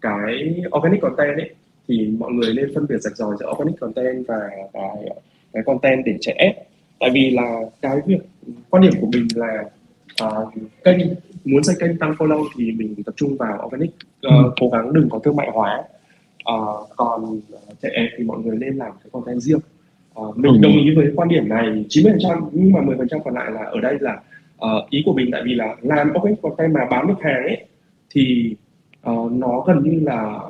[0.00, 1.54] cái organic content ấy
[1.88, 5.06] thì mọi người nên phân biệt rạch ròi giữa organic content và cái,
[5.52, 6.56] cái content để chạy ép
[7.00, 8.20] tại vì là cái việc
[8.70, 9.64] quan điểm của mình là
[10.24, 10.98] uh, kênh
[11.44, 13.90] muốn xây kênh tăng follow thì mình tập trung vào organic
[14.26, 15.82] uh, cố gắng đừng có thương mại hóa.
[16.54, 17.40] Uh, còn
[17.82, 19.60] chạy ép thì mọi người nên làm cái content riêng.
[20.20, 20.58] Uh, mình ừ.
[20.62, 23.96] đồng ý với quan điểm này 90% nhưng mà 10% còn lại là ở đây
[24.00, 24.20] là
[24.64, 27.66] uh, ý của mình tại vì là làm organic content mà bán được hàng ấy
[28.10, 28.54] thì
[29.10, 30.40] uh, nó gần như là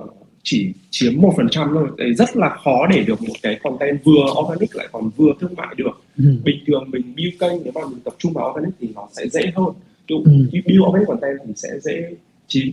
[0.44, 1.88] chỉ chiếm một phần trăm thôi.
[1.96, 5.54] Đấy, rất là khó để được một cái content vừa organic lại còn vừa thương
[5.56, 6.02] mại được.
[6.18, 6.24] Ừ.
[6.44, 9.28] bình thường mình build kênh nếu mà mình tập trung vào organic thì nó sẽ
[9.28, 9.74] dễ hơn.
[10.08, 10.16] Ừ.
[10.52, 12.14] build organic content thì sẽ dễ
[12.46, 12.72] chín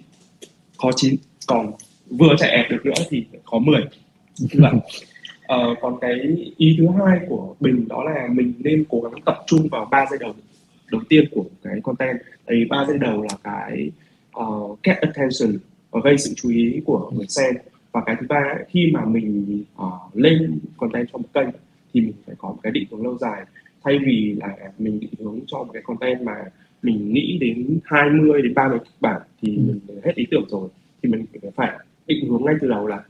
[0.77, 1.15] khó chín
[1.47, 1.71] còn
[2.09, 3.81] vừa chạy ad được nữa thì khó 10
[4.51, 6.13] là uh, còn cái
[6.57, 10.05] ý thứ hai của bình đó là mình nên cố gắng tập trung vào ba
[10.11, 10.33] giai đầu
[10.91, 12.17] đầu tiên của cái content.
[12.47, 13.91] Thì ba giây đầu là cái
[14.39, 15.59] uh, get attention
[15.99, 17.55] gây sự chú ý của người xem
[17.91, 21.49] và cái thứ ba khi mà mình uh, lên content trong một kênh
[21.93, 23.45] thì mình phải có một cái định hướng lâu dài
[23.83, 26.35] thay vì là mình định hướng cho một cái content mà
[26.81, 29.61] mình nghĩ đến 20 đến 30 kịch bản thì ừ.
[29.61, 30.69] mình hết ý tưởng rồi
[31.03, 31.25] thì mình
[31.55, 31.71] phải
[32.07, 33.03] định hướng ngay từ đầu là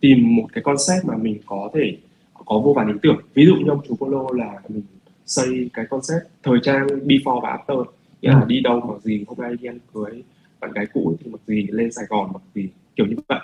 [0.00, 1.96] tìm một cái concept mà mình có thể
[2.46, 4.82] có vô vàn ý tưởng ví dụ như ông chú Polo là mình
[5.26, 7.84] xây cái concept thời trang before và after
[8.22, 8.46] nghĩa là ừ.
[8.48, 10.22] đi đâu mặc gì hôm nay đi ăn cưới
[10.60, 13.38] bạn gái cũ thì mặc gì lên Sài Gòn mặc gì kiểu như vậy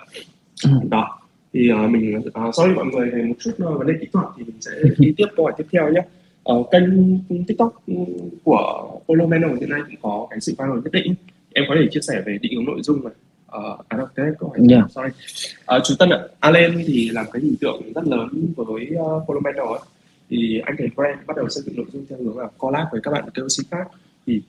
[0.63, 0.69] ừ.
[0.89, 1.19] đó.
[1.53, 4.25] Thì uh, mình uh, sorry mọi người về một chút uh, vấn đề kỹ thuật
[4.37, 6.01] thì mình sẽ đi tiếp câu hỏi tiếp theo nhé.
[6.43, 6.83] Ở uh, kênh
[7.47, 7.83] tiktok
[8.43, 11.15] của Polo Mano hiện nay cũng có cái sự viral nhất định.
[11.53, 13.13] Em có thể chia sẻ về định hướng nội dung này.
[13.57, 14.91] Uh, à đâu cái câu hỏi yeah.
[14.91, 15.09] sorry.
[15.77, 19.39] Uh, chú Tân ạ Allen thì làm cái hình tượng rất lớn với uh, Polo
[19.39, 19.79] Mano ấy.
[20.29, 23.01] Thì anh thấy brand bắt đầu xây dựng nội dung theo hướng là collab với
[23.01, 23.87] các bạn KOC khác.
[24.27, 24.41] Thì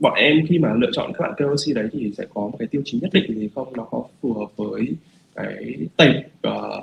[0.00, 2.68] bọn em khi mà lựa chọn các bạn KOC đấy thì sẽ có một cái
[2.68, 3.72] tiêu chí nhất định gì không?
[3.76, 4.88] Nó có phù hợp với
[5.34, 6.80] cái tệp uh, ờ,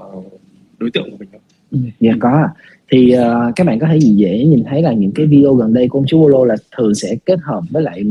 [0.80, 1.42] đối tượng của mình không?
[1.72, 2.48] Ừ, dạ có
[2.92, 5.88] thì uh, các bạn có thể dễ nhìn thấy là những cái video gần đây
[5.88, 8.04] của ông chú Bolo là thường sẽ kết hợp với lại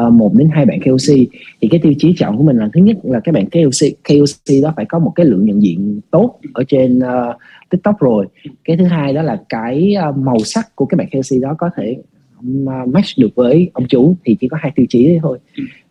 [0.00, 1.16] uh, một đến hai bạn KOC
[1.60, 4.62] thì cái tiêu chí chọn của mình là thứ nhất là các bạn KOC KOC
[4.62, 7.36] đó phải có một cái lượng nhận diện tốt ở trên uh,
[7.70, 8.26] TikTok rồi.
[8.64, 11.70] Cái thứ hai đó là cái uh, màu sắc của các bạn KOC đó có
[11.76, 11.96] thể
[12.86, 15.38] match được với ông chủ thì chỉ có hai tiêu chí thôi.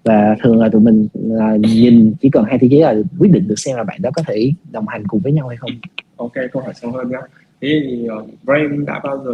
[0.04, 3.48] Và thường là tụi mình uh, nhìn chỉ cần hai tiêu chí là quyết định
[3.48, 5.72] được xem là bạn đó có thể đồng hành cùng với nhau hay không.
[6.16, 7.18] Ok câu hỏi sâu hơn nhé
[7.62, 9.34] thế thì uh, Brain đã bao giờ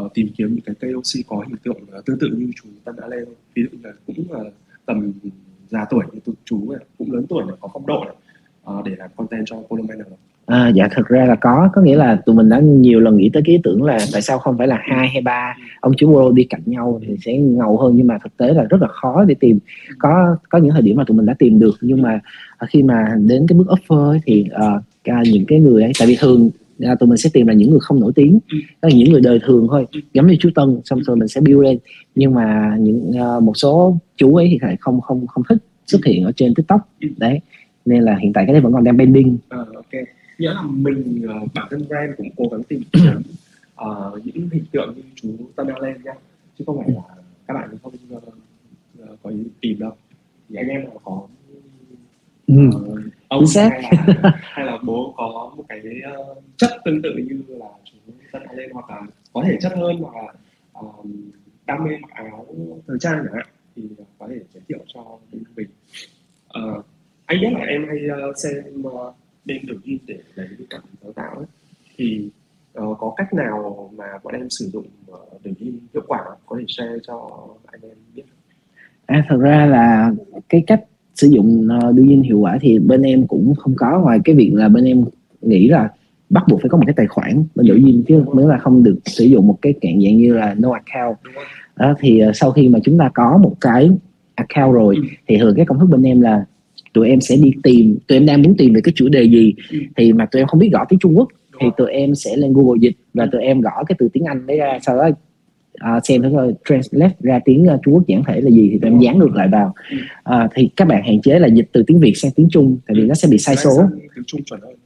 [0.00, 2.96] uh, tìm kiếm những cái KOC có hình tượng uh, tương tự như chú Tân
[3.00, 3.24] đã lên?
[3.54, 4.52] Ví dụ là cũng là uh,
[4.86, 5.12] tầm
[5.68, 8.14] già tuổi như tụi chú này, cũng lớn tuổi này, có phong độ này,
[8.78, 10.06] uh, để làm content cho Polo Manor
[10.46, 11.70] À, dạ thực ra là có.
[11.72, 14.22] Có nghĩa là tụi mình đã nhiều lần nghĩ tới cái ý tưởng là tại
[14.22, 17.36] sao không phải là hai hay ba ông chú Polo đi cạnh nhau thì sẽ
[17.36, 19.58] ngầu hơn nhưng mà thực tế là rất là khó để tìm.
[19.98, 22.20] Có có những thời điểm mà tụi mình đã tìm được nhưng mà
[22.66, 26.16] khi mà đến cái bước offer ấy, thì uh, những cái người ấy tại vì
[26.20, 26.50] thường
[26.92, 29.20] uh, tụi mình sẽ tìm là những người không nổi tiếng đó là những người
[29.20, 31.78] đời thường thôi giống như chú Tân xong rồi mình sẽ build lên.
[32.14, 36.04] Nhưng mà những uh, một số chú ấy thì lại không không không thích xuất
[36.04, 36.88] hiện ở trên tiktok.
[37.16, 37.40] Đấy
[37.84, 39.38] nên là hiện tại cái đấy vẫn còn đang pending.
[39.60, 40.04] Uh, okay
[40.42, 43.22] nghĩa là mình uh, bản thân brand cũng cố gắng tìm kiếm
[43.80, 45.28] uh, những hình tượng như chú
[45.80, 46.12] lên nhá
[46.58, 47.02] chứ không phải là
[47.46, 48.22] các bạn không uh,
[49.22, 49.92] có ý tìm đâu.
[50.48, 51.26] Thì anh em có
[52.46, 52.54] ừ.
[52.68, 55.80] uh, ông hay là, hay là bố có một cái
[56.30, 57.96] uh, chất tương tự như là chú
[58.32, 59.02] Tân lên hoặc là
[59.32, 60.32] có thể chất hơn hoặc là
[60.80, 61.06] uh,
[61.66, 62.46] đam mê mặc áo
[62.86, 63.82] thời trang chẳng hạn thì
[64.18, 65.68] có thể giới thiệu cho bên mình.
[66.58, 66.84] Uh,
[67.26, 67.98] anh biết là em hay
[68.30, 71.46] uh, xem uh, bên đường in để lấy cảm sáng tạo ấy.
[71.96, 72.28] thì
[72.78, 76.56] uh, có cách nào mà bọn em sử dụng uh, đường in hiệu quả có
[76.58, 77.30] thể share cho
[77.66, 78.22] anh em biết
[79.06, 80.12] À, thật ra là
[80.48, 84.00] cái cách sử dụng uh, đường in hiệu quả thì bên em cũng không có
[84.00, 85.04] ngoài cái việc là bên em
[85.40, 85.88] nghĩ là
[86.30, 88.82] bắt buộc phải có một cái tài khoản bên đội in chứ mới là không
[88.82, 91.16] được sử dụng một cái dạng dạng như là no account
[91.76, 93.90] đó, thì uh, sau khi mà chúng ta có một cái
[94.34, 95.02] account rồi ừ.
[95.26, 96.44] thì thường cái công thức bên em là
[96.92, 99.54] tụi em sẽ đi tìm tụi em đang muốn tìm về cái chủ đề gì
[99.70, 99.78] ừ.
[99.96, 101.28] thì mà tụi em không biết gõ tiếng Trung Quốc
[101.60, 104.46] thì tụi em sẽ lên Google dịch và tụi em gõ cái từ tiếng Anh
[104.46, 105.10] đấy ra sau đó
[105.96, 108.90] uh, xem thử translate ra tiếng uh, Trung Quốc giản thể là gì thì tụi
[108.90, 109.74] em dán ngược lại vào.
[110.30, 112.94] Uh, thì các bạn hạn chế là dịch từ tiếng Việt sang tiếng Trung tại
[112.98, 113.82] vì nó sẽ bị sai số.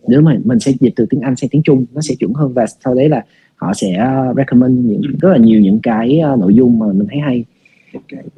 [0.09, 2.53] nếu mà mình sẽ dịch từ tiếng Anh sang tiếng Trung nó sẽ chuẩn hơn
[2.53, 3.25] và sau đấy là
[3.57, 7.45] họ sẽ recommend những rất là nhiều những cái nội dung mà mình thấy hay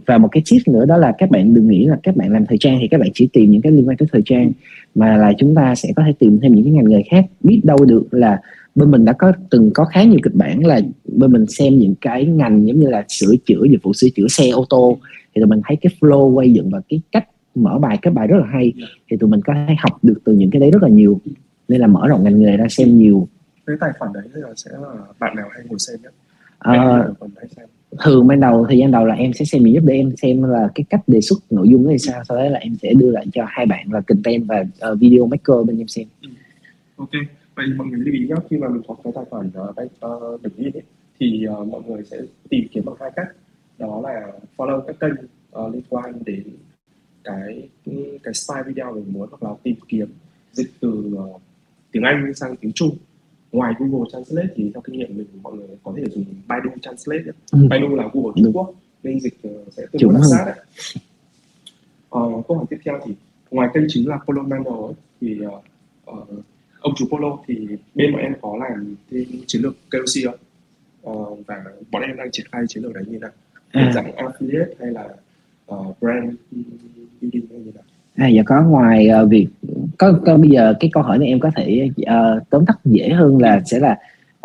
[0.07, 2.47] và một cái tip nữa đó là các bạn đừng nghĩ là các bạn làm
[2.47, 4.53] thời trang thì các bạn chỉ tìm những cái liên quan tới thời trang
[4.95, 7.25] mà là chúng ta sẽ có thể tìm thêm những cái ngành nghề khác.
[7.41, 8.41] Biết đâu được là
[8.75, 11.95] bên mình đã có từng có khá nhiều kịch bản là bên mình xem những
[12.01, 14.99] cái ngành giống như là sửa chữa dịch vụ sửa chữa xe ô tô
[15.35, 18.27] thì tụi mình thấy cái flow quay dựng và cái cách mở bài kết bài
[18.27, 18.73] rất là hay
[19.11, 21.21] thì tụi mình có thể học được từ những cái đấy rất là nhiều.
[21.69, 23.29] Nên là mở rộng ngành nghề ra xem nhiều.
[23.67, 24.89] Cái tài khoản đấy là sẽ là
[25.21, 26.13] bạn nào hay ngồi xem nhất?
[26.59, 27.05] À,
[28.05, 30.69] thường ban đầu thời gian đầu là em sẽ xem giúp để em xem là
[30.75, 33.27] cái cách đề xuất nội dung thì sao sau đó là em sẽ đưa lại
[33.33, 36.07] cho hai bạn là content và uh, video maker bên em xem.
[36.23, 36.29] Ừ.
[36.97, 37.11] ok.
[37.55, 39.91] Vậy mọi người lưu ý nhé khi mà mình có cái tài khoản uh, bank
[40.07, 40.83] uh, đỉnh ấy,
[41.21, 42.17] thì uh, mọi người sẽ
[42.49, 43.29] tìm kiếm bằng hai cách.
[43.79, 45.15] Đó là follow các kênh
[45.65, 46.43] uh, liên quan đến
[47.25, 47.69] cái
[48.23, 50.09] cái style video mình muốn hoặc là tìm kiếm
[50.53, 51.41] dịch từ uh,
[51.93, 52.97] tiếng Anh sang tiếng Trung
[53.53, 57.23] ngoài Google Translate thì theo kinh nghiệm mình mọi người có thể dùng Baidu Translate
[57.53, 57.59] ừ.
[57.71, 60.65] Baidu là Google Trung Quốc nên dịch uh, sẽ tương đối sát đấy.
[62.17, 63.15] Uh, câu hỏi tiếp theo thì
[63.51, 65.65] ngoài kênh chính là Polo Manual ấy, thì uh,
[66.81, 70.39] ông chủ Polo thì bên bọn em có làm cái chiến lược KOC không?
[71.13, 73.31] Uh, và bọn em đang triển khai chiến lược đấy như nào?
[73.71, 73.93] À.
[73.95, 75.09] dạng affiliate hay là
[75.75, 76.35] uh, brand
[77.21, 77.85] building hay như nào?
[78.19, 79.47] À, dạ có ngoài uh, việc
[79.99, 83.09] có, có bây giờ cái câu hỏi này em có thể uh, tóm tắt dễ
[83.09, 83.97] hơn là sẽ là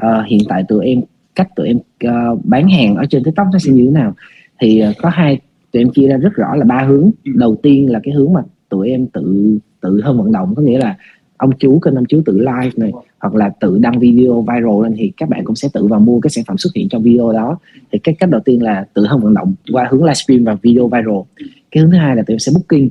[0.05, 1.01] uh, hiện tại tụi em
[1.35, 4.13] cách tụi em uh, bán hàng ở trên tiktok nó sẽ như thế nào?
[4.59, 5.39] Thì uh, có hai
[5.71, 7.11] tụi em chia ra rất rõ là ba hướng.
[7.25, 7.31] Ừ.
[7.35, 10.79] đầu tiên là cái hướng mà tụi em tự tự hơn vận động có nghĩa
[10.79, 10.95] là
[11.37, 14.93] ông chú kênh ông chú tự live này hoặc là tự đăng video viral lên
[14.97, 17.31] thì các bạn cũng sẽ tự vào mua cái sản phẩm xuất hiện trong video
[17.31, 17.57] đó.
[17.91, 20.87] Thì cái cách đầu tiên là tự hơn vận động qua hướng livestream và video
[20.87, 21.47] viral.
[21.71, 22.87] Cái hướng thứ hai là tụi em sẽ booking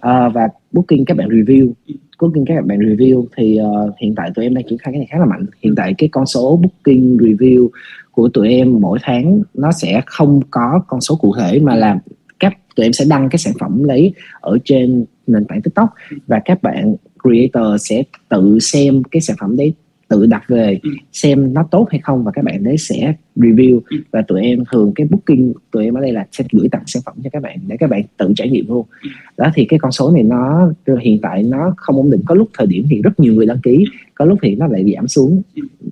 [0.00, 1.72] à, và booking các bạn review
[2.20, 5.08] booking các bạn review thì uh, hiện tại tụi em đang triển khai cái này
[5.10, 5.46] khá là mạnh.
[5.62, 7.68] Hiện tại cái con số booking review
[8.10, 11.98] của tụi em mỗi tháng nó sẽ không có con số cụ thể mà là
[12.40, 15.88] các tụi em sẽ đăng cái sản phẩm lấy ở trên nền tảng tiktok
[16.26, 19.74] và các bạn creator sẽ tự xem cái sản phẩm đấy
[20.08, 20.90] tự đặt về ừ.
[21.12, 23.80] xem nó tốt hay không và các bạn đấy sẽ review.
[23.90, 23.96] Ừ.
[24.10, 27.02] và tụi em thường cái booking tụi em ở đây là sẽ gửi tặng sản
[27.06, 28.86] phẩm cho các bạn để các bạn tự trải nghiệm luôn.
[29.02, 29.08] Ừ.
[29.36, 32.20] đó thì cái con số này nó hiện tại nó không ổn định.
[32.26, 34.92] Có lúc thời điểm thì rất nhiều người đăng ký có lúc thì nó lại
[34.94, 35.42] giảm xuống.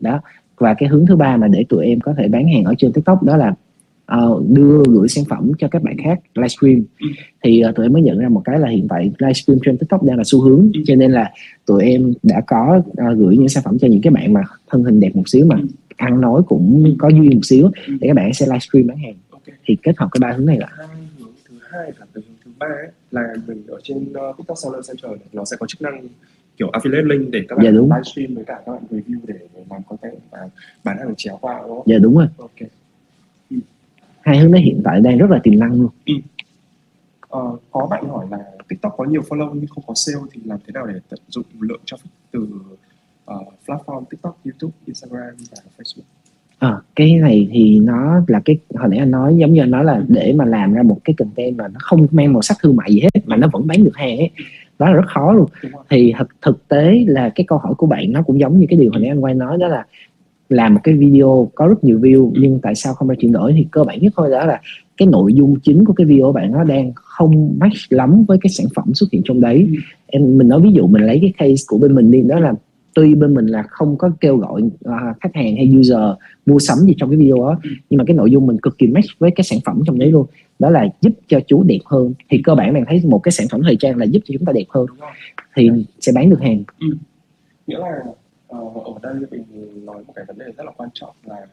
[0.00, 0.20] Đó.
[0.58, 2.92] Và cái hướng thứ ba mà để tụi em có thể bán hàng ở trên
[2.92, 3.54] tiktok đó là
[4.12, 6.82] uh, đưa gửi sản phẩm cho các bạn khác livestream
[7.44, 10.02] thì uh, tụi em mới nhận ra một cái là hiện tại livestream trên tiktok
[10.02, 10.70] đang là xu hướng.
[10.86, 11.32] Cho nên là
[11.66, 14.84] tụi em đã có uh, gửi những sản phẩm cho những cái bạn mà thân
[14.84, 15.56] hình đẹp một xíu mà
[15.96, 19.14] ăn nói cũng có duyên một xíu để các bạn sẽ livestream bán hàng.
[19.66, 20.68] Thì kết hợp cái ba hướng này là
[21.48, 22.66] thứ hai và hướng thứ ba
[23.10, 26.08] là mình ở trên uh, tiktok seller center nó sẽ có chức năng
[26.56, 29.34] kiểu affiliate link để các bạn dạ, livestream với cả các bạn review để
[29.70, 30.38] làm content và
[30.84, 31.82] bán hàng chéo qua đúng không?
[31.86, 32.26] Dạ đúng rồi.
[32.38, 32.68] Okay
[34.24, 35.90] hai hướng đó hiện tại đang rất là tiềm năng luôn.
[36.06, 36.14] Ừ.
[37.28, 40.58] ờ, có bạn hỏi là tiktok có nhiều follow nhưng không có sale thì làm
[40.66, 42.48] thế nào để tận dụng lượng traffic từ
[43.30, 46.02] uh, platform tiktok youtube instagram và facebook?
[46.58, 49.84] À, cái này thì nó là cái hồi nãy anh nói giống như anh nói
[49.84, 52.76] là để mà làm ra một cái content mà nó không mang màu sắc thương
[52.76, 54.30] mại gì hết mà nó vẫn bán được hàng ấy
[54.78, 55.46] đó là rất khó luôn.
[55.90, 58.78] Thì thực thực tế là cái câu hỏi của bạn nó cũng giống như cái
[58.78, 59.86] điều hồi nãy anh quay nói đó là
[60.48, 63.52] làm một cái video có rất nhiều view nhưng tại sao không ra chuyển đổi
[63.52, 64.60] thì cơ bản nhất thôi đó là
[64.96, 68.38] cái nội dung chính của cái video của bạn nó đang không match lắm với
[68.40, 69.76] cái sản phẩm xuất hiện trong đấy ừ.
[70.06, 72.54] em mình nói ví dụ mình lấy cái case của bên mình đi đó là
[72.94, 75.98] tuy bên mình là không có kêu gọi uh, khách hàng hay user
[76.46, 77.70] mua sắm gì trong cái video đó ừ.
[77.90, 80.10] nhưng mà cái nội dung mình cực kỳ match với cái sản phẩm trong đấy
[80.10, 80.26] luôn
[80.58, 83.46] đó là giúp cho chú đẹp hơn thì cơ bản bạn thấy một cái sản
[83.50, 84.86] phẩm thời trang là giúp cho chúng ta đẹp hơn
[85.56, 86.86] thì sẽ bán được hàng ừ.
[87.66, 87.88] nghĩa là
[88.58, 89.44] uh, ở đây mình
[89.86, 91.46] nói một cái vấn đề rất là quan trọng là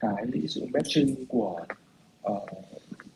[0.00, 1.60] cái sự matching của
[2.28, 2.48] uh,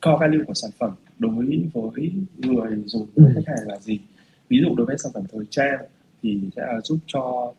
[0.02, 3.32] core value của sản phẩm đối với người dùng với ừ.
[3.34, 4.00] khách hàng là gì?
[4.48, 5.80] Ví dụ đối với sản phẩm thời trang
[6.22, 7.52] thì sẽ là giúp cho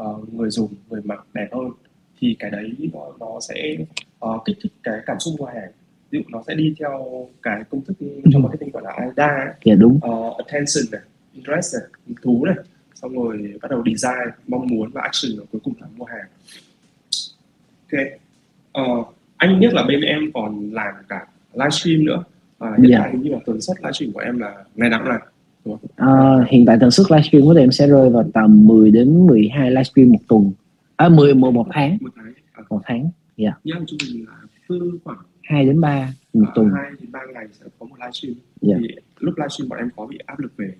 [0.00, 1.70] uh, người dùng người mặc đẹp hơn.
[2.20, 3.76] Thì cái đấy nó, nó sẽ
[4.24, 5.70] uh, kích thích cái cảm xúc mua hàng.
[6.10, 8.46] Ví dụ nó sẽ đi theo cái công thức trong ừ.
[8.46, 9.96] marketing gọi là AIDA dạ đúng.
[9.96, 11.00] uh, attention này
[11.32, 12.54] interest này thú này
[13.02, 16.28] xong rồi bắt đầu design mong muốn và action và cuối cùng là mua hàng
[17.92, 18.00] ok
[18.78, 22.24] uh, anh biết là bên em còn làm cả livestream nữa
[22.58, 22.90] à, hiện.
[22.90, 22.98] Dạ.
[23.02, 25.20] tại như là tần suất livestream của em là ngày nào cũng làm
[25.96, 29.70] À, hiện tại tần suất livestream của em sẽ rơi vào tầm 10 đến 12
[29.70, 30.52] livestream một tuần
[30.96, 32.62] à 10 một, một tháng một tháng à.
[32.70, 33.82] một tháng dạ yeah.
[33.86, 34.34] trung bình là
[34.68, 37.96] cứ khoảng 2 đến 3 một à, tuần 2 đến 3 ngày sẽ có một
[37.98, 38.80] livestream yeah.
[38.80, 38.86] Dạ.
[38.88, 40.74] thì lúc livestream bọn em có bị áp lực về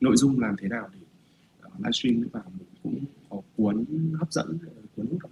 [0.00, 1.05] nội dung làm thế nào thì
[1.78, 2.94] livestream và mình cũng
[3.30, 3.84] có cuốn
[4.18, 4.46] hấp dẫn
[4.96, 5.30] cuốn hút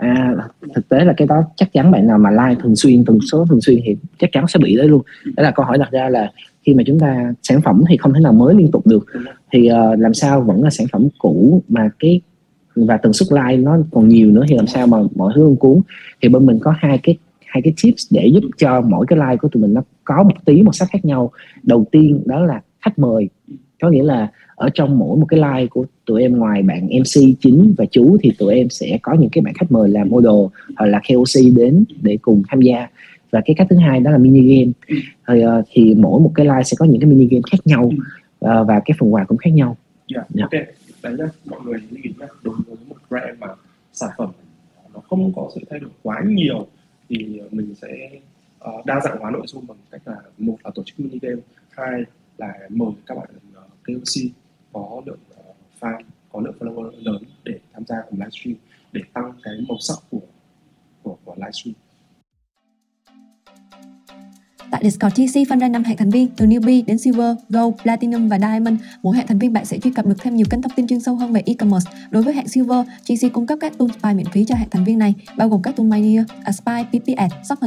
[0.00, 0.34] à
[0.74, 3.46] thực tế là cái đó chắc chắn bạn nào mà like thường xuyên tần số
[3.46, 5.02] thường xuyên thì chắc chắn sẽ bị đấy luôn.
[5.36, 8.12] Đó là câu hỏi đặt ra là khi mà chúng ta sản phẩm thì không
[8.14, 9.06] thể nào mới liên tục được.
[9.52, 12.20] Thì uh, làm sao vẫn là sản phẩm cũ mà cái
[12.74, 15.56] và tần suất like nó còn nhiều nữa thì làm sao mà mọi thứ không
[15.56, 15.80] cuốn.
[16.22, 19.36] Thì bên mình có hai cái hai cái tips để giúp cho mỗi cái like
[19.36, 21.30] của tụi mình nó có một tí một sắc khác nhau.
[21.62, 23.28] Đầu tiên đó là khách mời
[23.82, 24.28] có nghĩa là
[24.60, 28.16] ở trong mỗi một cái live của tụi em ngoài bạn MC chính và chú
[28.22, 30.46] thì tụi em sẽ có những cái bạn khách mời làm model
[30.76, 32.88] hoặc là KOC đến để cùng tham gia
[33.30, 36.46] và cái cách thứ hai đó là mini game thì, uh, thì mỗi một cái
[36.46, 37.96] live sẽ có những cái mini game khác nhau uh,
[38.40, 39.76] và cái phần quà cũng khác nhau
[40.14, 40.50] yeah, yeah.
[40.50, 40.66] okay.
[41.02, 43.48] đấy nhá mọi người lưu ý nhá đối với một brand mà
[43.92, 44.30] sản phẩm
[44.94, 46.66] nó không có sự thay đổi quá nhiều
[47.08, 48.10] thì mình sẽ
[48.68, 51.40] uh, đa dạng hóa nội dung bằng cách là một là tổ chức mini game
[51.70, 52.02] hai
[52.38, 54.39] là mời các bạn uh, ờ, KOC
[54.72, 56.02] có lượng uh, ờ, fan
[56.32, 58.56] có lượng follower lớn để tham gia cùng livestream
[58.92, 60.20] để tăng cái màu sắc của
[61.02, 61.74] của, của livestream
[64.70, 68.28] Tại Discord tc phân ra 5 hạng thành viên từ newbie đến silver, gold, platinum
[68.28, 68.80] và diamond.
[69.02, 71.00] Mỗi hạng thành viên bạn sẽ truy cập được thêm nhiều kênh thông tin chuyên
[71.00, 71.90] sâu hơn về e-commerce.
[72.10, 74.84] Đối với hạng silver, TC cung cấp các tool spy miễn phí cho hạng thành
[74.84, 77.58] viên này, bao gồm các tool Miner, spy, PPS, Shop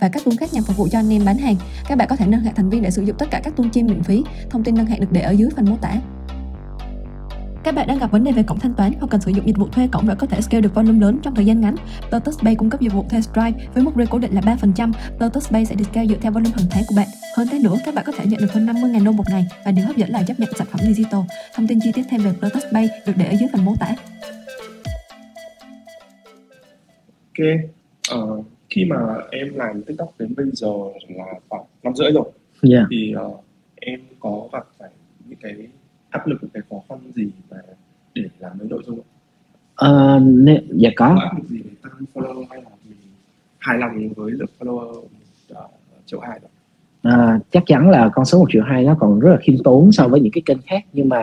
[0.00, 1.56] và các tool khác nhằm phục vụ cho anh em bán hàng.
[1.88, 3.68] Các bạn có thể nâng hạng thành viên để sử dụng tất cả các tool
[3.72, 4.24] chim miễn phí.
[4.50, 6.00] Thông tin nâng hạng được để ở dưới phần mô tả.
[7.66, 9.56] Các bạn đang gặp vấn đề về cổng thanh toán hoặc cần sử dụng dịch
[9.56, 11.74] vụ thuê cổng để có thể scale được volume lớn trong thời gian ngắn.
[12.10, 14.92] Lotus Pay cung cấp dịch vụ thuê Stripe với mức rate cố định là 3%.
[15.20, 17.08] Lotus Pay sẽ được scale dựa theo volume hàng tháng của bạn.
[17.36, 19.72] Hơn thế nữa, các bạn có thể nhận được hơn 50.000 đô một ngày và
[19.72, 21.20] điều hấp dẫn là chấp nhận sản phẩm digital.
[21.54, 23.94] Thông tin chi tiết thêm về Lotus Pay được để ở dưới phần mô tả.
[27.38, 27.46] Ok,
[28.14, 28.96] uh, khi mà
[29.30, 30.72] em làm TikTok đến bây giờ
[31.08, 32.30] là khoảng năm rưỡi rồi,
[32.70, 32.86] yeah.
[32.90, 33.44] thì uh,
[33.76, 34.90] em có gặp phải
[35.28, 35.52] những cái
[36.10, 37.56] áp lực cái khó khăn gì mà
[38.14, 39.00] để làm mấy nội dung
[39.74, 41.14] ờ, nên, dạ có.
[41.14, 42.96] có áp lực gì để tăng follow hay là mình
[43.58, 44.98] hài lòng với lượng follower
[45.52, 45.70] uh,
[46.06, 46.48] triệu hai đó.
[47.02, 49.92] À, chắc chắn là con số một triệu hai nó còn rất là khiêm tốn
[49.92, 51.20] so với những cái kênh khác nhưng mà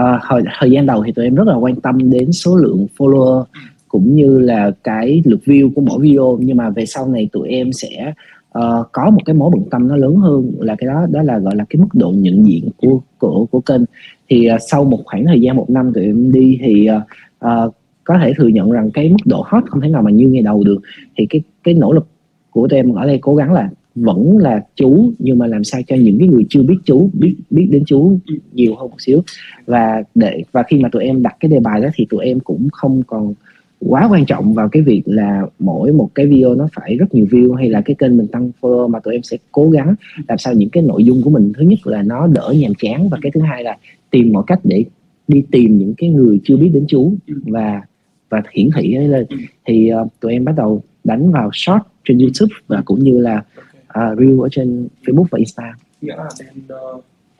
[0.00, 2.86] uh, thời, thời gian đầu thì tụi em rất là quan tâm đến số lượng
[2.98, 3.44] follower
[3.88, 7.48] cũng như là cái lượt view của mỗi video nhưng mà về sau này tụi
[7.48, 8.12] em sẽ
[8.58, 11.38] uh, có một cái mối bận tâm nó lớn hơn là cái đó đó là
[11.38, 13.82] gọi là cái mức độ nhận diện của của của kênh
[14.28, 17.02] thì uh, sau một khoảng thời gian một năm tụi em đi thì uh,
[17.46, 20.28] uh, có thể thừa nhận rằng cái mức độ hot không thể nào mà như
[20.28, 20.78] ngày đầu được.
[21.16, 22.06] Thì cái cái nỗ lực
[22.50, 25.80] của tụi em ở đây cố gắng là vẫn là chú nhưng mà làm sao
[25.86, 28.18] cho những cái người chưa biết chú biết biết đến chú
[28.52, 29.22] nhiều hơn một xíu.
[29.66, 32.40] Và để và khi mà tụi em đặt cái đề bài đó thì tụi em
[32.40, 33.34] cũng không còn
[33.80, 37.26] quá quan trọng vào cái việc là mỗi một cái video nó phải rất nhiều
[37.30, 39.94] view hay là cái kênh mình tăng follow mà tụi em sẽ cố gắng
[40.28, 43.08] làm sao những cái nội dung của mình thứ nhất là nó đỡ nhàm chán
[43.08, 43.76] và cái thứ hai là
[44.10, 44.84] tìm mọi cách để
[45.28, 47.82] đi tìm những cái người chưa biết đến chú và
[48.28, 49.26] và hiển thị ấy lên
[49.64, 53.44] thì uh, tụi em bắt đầu đánh vào short trên YouTube và cũng như là
[53.84, 55.74] uh, reel ở trên Facebook và Insta.
[56.00, 56.76] Nghĩa là bên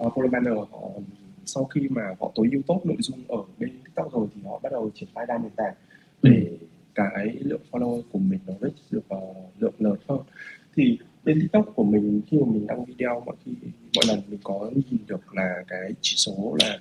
[0.07, 0.91] uh, uh, Banner họ
[1.47, 4.61] sau khi mà họ tối ưu tốt nội dung ở bên TikTok rồi thì họ
[4.63, 5.75] bắt đầu triển khai đa nền tảng
[6.23, 6.67] để ừ.
[6.95, 10.21] cái lượng follower của mình nó reach được uh, lượng lớn hơn
[10.77, 13.53] thì bên tiktok của mình khi mà mình đăng video mọi khi
[13.97, 16.79] mọi lần mình có nhìn được là cái chỉ số là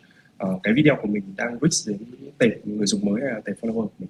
[0.48, 1.98] uh, cái video của mình đang reach đến
[2.38, 4.10] tệp người dùng mới là tệp follower của mình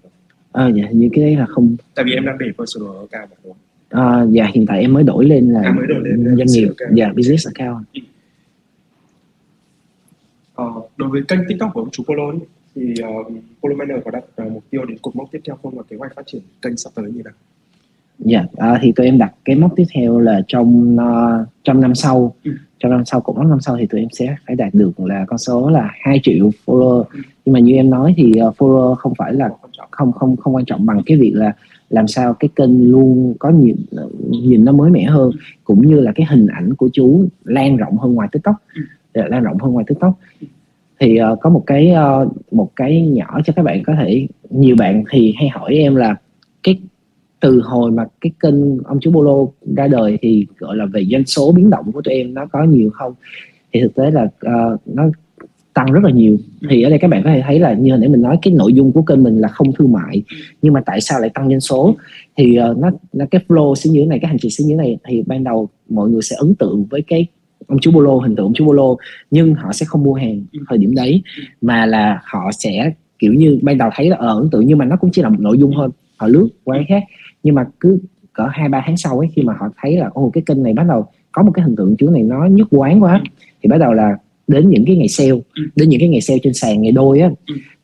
[0.51, 1.75] à dạ như cái đấy là không.
[1.95, 3.55] Tại vì em đang để personal account mà đúng
[3.89, 6.69] À, dạ hiện tại em mới đổi lên là à, mới đổi lên doanh nghiệp
[6.95, 7.85] dạ business account.
[7.93, 7.99] Ừ.
[10.53, 10.65] ờ,
[10.97, 12.39] đối với kênh tiktok của ông chú Polo ấy,
[12.75, 15.83] thì uh, Polominer có đặt uh, mục tiêu đến cột mốc tiếp theo không và
[15.89, 17.33] kế hoạch phát triển kênh sắp tới như nào?
[18.19, 21.95] Dạ, à, thì tụi em đặt cái mốc tiếp theo là trong uh, trong năm
[21.95, 22.51] sau, ừ.
[22.79, 25.37] trong năm sau mốc năm sau thì tụi em sẽ phải đạt được là con
[25.37, 27.03] số là 2 triệu follower.
[27.03, 27.19] Ừ.
[27.45, 29.49] Nhưng mà như em nói thì uh, follower không phải là
[29.91, 31.53] không không không quan trọng bằng cái việc là
[31.89, 33.75] làm sao cái kênh luôn có nhìn
[34.29, 35.31] nhìn nó mới mẻ hơn
[35.63, 38.81] cũng như là cái hình ảnh của chú lan rộng hơn ngoài tiktok ừ.
[39.13, 40.19] lan rộng hơn ngoài tiktok
[40.99, 44.75] thì uh, có một cái uh, một cái nhỏ cho các bạn có thể nhiều
[44.79, 46.15] bạn thì hay hỏi em là
[46.63, 46.79] cái
[47.47, 51.25] từ hồi mà cái kênh ông chú Bolo ra đời thì gọi là về doanh
[51.25, 53.13] số biến động của tụi em nó có nhiều không?
[53.73, 55.03] Thì thực tế là uh, nó
[55.73, 56.37] tăng rất là nhiều.
[56.69, 58.53] Thì ở đây các bạn có thể thấy là như hồi nãy mình nói cái
[58.53, 60.23] nội dung của kênh mình là không thương mại
[60.61, 61.95] nhưng mà tại sao lại tăng doanh số?
[62.37, 64.73] Thì uh, nó, nó cái flow sẽ như thế này cái hành trình sẽ như
[64.73, 67.27] thế này thì ban đầu mọi người sẽ ấn tượng với cái
[67.67, 68.95] ông chú Bolo hình tượng ông chú Bolo
[69.31, 71.21] nhưng họ sẽ không mua hàng thời điểm đấy
[71.61, 74.85] mà là họ sẽ kiểu như ban đầu thấy là ờ, ấn tượng nhưng mà
[74.85, 77.03] nó cũng chỉ là một nội dung thôi họ lướt qua cái khác
[77.43, 77.99] nhưng mà cứ
[78.33, 80.73] cỡ hai ba tháng sau ấy khi mà họ thấy là ô cái kênh này
[80.73, 83.21] bắt đầu có một cái hình tượng chú này nó nhất quán quá
[83.63, 85.31] thì bắt đầu là đến những cái ngày sale
[85.75, 87.29] đến những cái ngày sale trên sàn ngày đôi á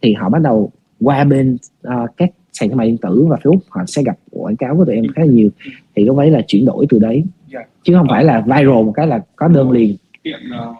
[0.01, 3.59] thì họ bắt đầu qua bên uh, các sàn thương mại điện tử và Facebook
[3.69, 5.49] họ sẽ gặp quảng cáo của tụi em khá là nhiều.
[5.95, 7.23] Thì có phải là chuyển đổi từ đấy.
[7.83, 9.95] Chứ không phải là viral một cái là có đơn liền.
[10.51, 10.73] Ờ,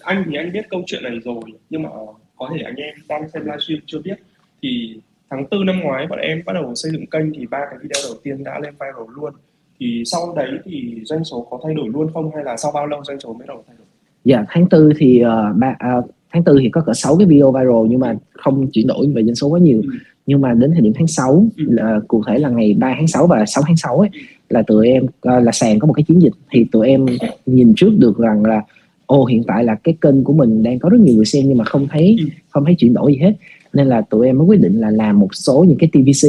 [0.00, 2.94] anh thì anh biết câu chuyện này rồi nhưng mà ờ, có thể anh em
[3.08, 4.18] đang xem livestream chưa biết.
[4.62, 5.00] Thì
[5.30, 8.02] tháng tư năm ngoái bọn em bắt đầu xây dựng kênh thì ba cái video
[8.08, 9.32] đầu tiên đã lên viral luôn
[9.80, 12.86] thì sau đấy thì doanh số có thay đổi luôn không hay là sau bao
[12.86, 13.86] lâu doanh số mới đầu thay đổi?
[14.24, 17.52] Dạ tháng tư thì uh, ba, uh, tháng tư thì có cỡ 6 cái video
[17.52, 19.80] viral nhưng mà không chuyển đổi về doanh số quá nhiều.
[19.84, 19.90] Ừ.
[20.26, 21.64] Nhưng mà đến thời điểm tháng 6 ừ.
[21.68, 24.10] là cụ thể là ngày 3 tháng 6 và 6 tháng 6 ấy
[24.48, 27.06] là tụi em uh, là sàn có một cái chiến dịch thì tụi em
[27.46, 28.62] nhìn trước được rằng là
[29.06, 31.58] ô hiện tại là cái kênh của mình đang có rất nhiều người xem nhưng
[31.58, 32.26] mà không thấy Ừ.
[32.48, 33.32] không thấy chuyển đổi gì hết
[33.76, 36.28] nên là tụi em mới quyết định là làm một số những cái TVC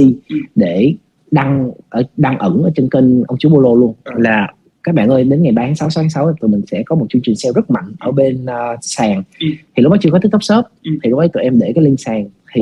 [0.55, 0.93] để
[1.31, 3.93] đăng ở đăng ẩn ở trên kênh ông chú Bolo luôn.
[4.03, 4.11] Ừ.
[4.17, 6.83] là các bạn ơi đến ngày 3 tháng 6 6 tháng 6 tụi mình sẽ
[6.85, 9.23] có một chương trình sale rất mạnh ở bên ờ, sàn.
[9.39, 9.47] Ừ.
[9.75, 10.65] thì lúc đó chưa có TikTok Shop.
[10.83, 10.91] Ừ.
[11.03, 12.29] thì lúc ấy tụi em để cái link sàn.
[12.53, 12.61] Thì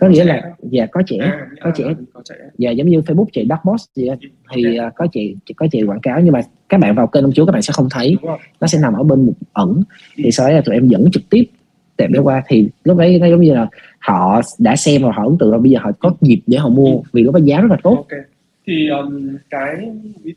[0.00, 1.84] có nghĩa là dạ có trẻ À, có trẻ
[2.24, 4.08] trẻ dạ giống như Facebook chạy dark box gì
[4.54, 6.20] thì ờ, có chị có chị quảng cáo.
[6.20, 8.16] Nhưng mà các bạn vào kênh ông chú các bạn sẽ không thấy.
[8.60, 9.82] Nó sẽ nằm ở bên mục ẩn.
[10.16, 11.44] Thì sau đấy là tụi em dẫn trực tiếp
[11.96, 13.66] tệp đó qua thì lúc đấy nó giống như là
[13.98, 16.68] họ đã xem và họ ấn tượng rồi bây giờ họ có dịp để họ
[16.68, 17.02] mua Ừ.
[17.12, 17.94] vì lúc đó giá rất là tốt.
[17.96, 18.18] Ok.
[18.66, 19.90] Thì um, cái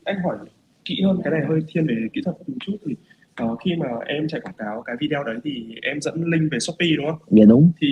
[0.03, 0.37] anh hỏi
[0.85, 2.95] kỹ hơn cái này hơi thiên về kỹ thuật một chút thì
[3.35, 6.59] ờ, khi mà em chạy quảng cáo cái video đấy thì em dẫn link về
[6.59, 7.19] Shopee đúng không?
[7.31, 7.71] Dạ đúng.
[7.81, 7.87] Thì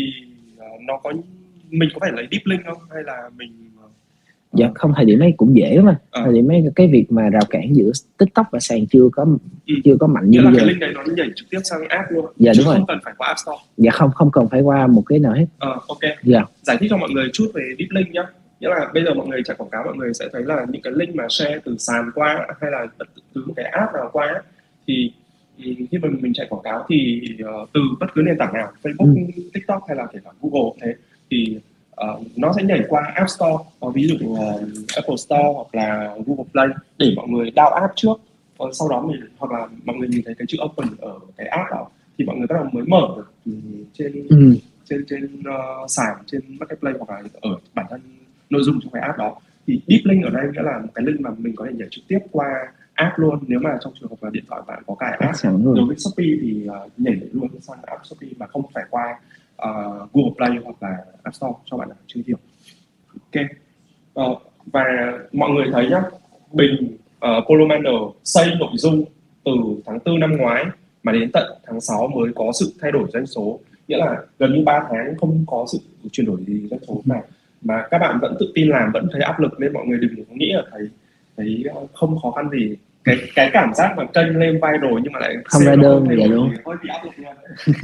[0.57, 1.13] ờ, nó có
[1.69, 2.77] mình có phải lấy deep link không?
[2.93, 3.51] Hay là mình
[4.57, 6.21] dạ không thời điểm ấy cũng dễ mà Ờ.
[6.25, 9.25] thời điểm ấy cái việc mà rào cản giữa tiktok và sàn chưa có
[9.67, 9.73] Ừ.
[9.83, 10.65] chưa có mạnh như bây cái giờ.
[10.67, 12.25] link đấy nó nhảy trực tiếp sang app luôn.
[12.37, 12.75] Dạ, chứ đúng rồi.
[12.77, 13.57] không cần phải qua app store.
[13.77, 15.45] Dạ không không cần phải qua một cái nào hết.
[15.57, 15.99] Ờ, ok.
[16.23, 16.43] Dạ.
[16.61, 18.23] Giải thích cho mọi người chút về deep link nhá.
[18.59, 20.81] Nghĩa là bây giờ mọi người chạy quảng cáo mọi người sẽ thấy là những
[20.81, 22.87] cái link mà share từ sàn qua hay là
[23.33, 24.41] cứ một cái app nào qua
[24.87, 25.11] thì
[25.63, 28.71] ừ, khi mà mình chạy quảng cáo thì ờ, từ bất cứ nền tảng nào
[28.83, 30.93] Facebook, TikTok hay là kể cả Google thế
[31.31, 31.57] thì
[31.95, 34.61] ờ, nó sẽ nhảy qua App Store ờ, ví dụ ờ,
[34.95, 36.67] Apple Store hoặc là Google Play
[36.97, 38.15] để mọi người download app trước.
[38.57, 41.47] Ờ, sau đó mình hoặc là mọi người nhìn thấy cái chữ open ở cái
[41.47, 41.87] app đó
[42.17, 43.51] thì mọi người bắt đầu mới mở được ừ,
[43.93, 44.55] trên ừ.
[44.85, 48.01] trên trên uh, sàn trên marketplace hoặc là ở bản thân
[48.49, 49.35] nội dung trong cái app đó.
[49.67, 51.87] Thì deep link ở đây nghĩa là một cái link mà mình có thể nhảy
[51.91, 52.47] trực tiếp qua
[52.93, 53.39] app luôn.
[53.47, 56.37] Nếu mà trong trường hợp là điện thoại bạn có cài app đối với Shopee
[56.41, 59.19] thì uh, nhảy luôn sang app Shopee mà không phải qua
[59.63, 62.37] uh, Google Play hoặc là App Store cho bạn nào chưa hiểu.
[63.13, 63.45] Ok.
[64.19, 64.83] Uh, và
[65.33, 66.01] mọi người thấy nhá
[66.51, 69.05] Bình ờ, uh, Polo xây nội dung
[69.45, 69.51] từ
[69.85, 70.65] tháng 4 năm ngoái
[71.03, 73.59] mà đến tận tháng 6 mới có sự thay đổi doanh số.
[73.87, 75.77] Nghĩa là gần như 3 tháng không có sự
[76.11, 77.23] chuyển đổi gì doanh số nào
[77.61, 80.15] mà các bạn vẫn tự tin làm vẫn thấy áp lực nên mọi người đừng
[80.15, 80.89] có nghĩ là thấy
[81.37, 82.75] thấy không khó khăn gì
[83.05, 86.27] cái cái cảm giác mà kênh lên viral nhưng mà lại Không ra đơn, đổi
[86.29, 86.53] đúng.
[86.65, 87.33] hơi bị áp lực luôn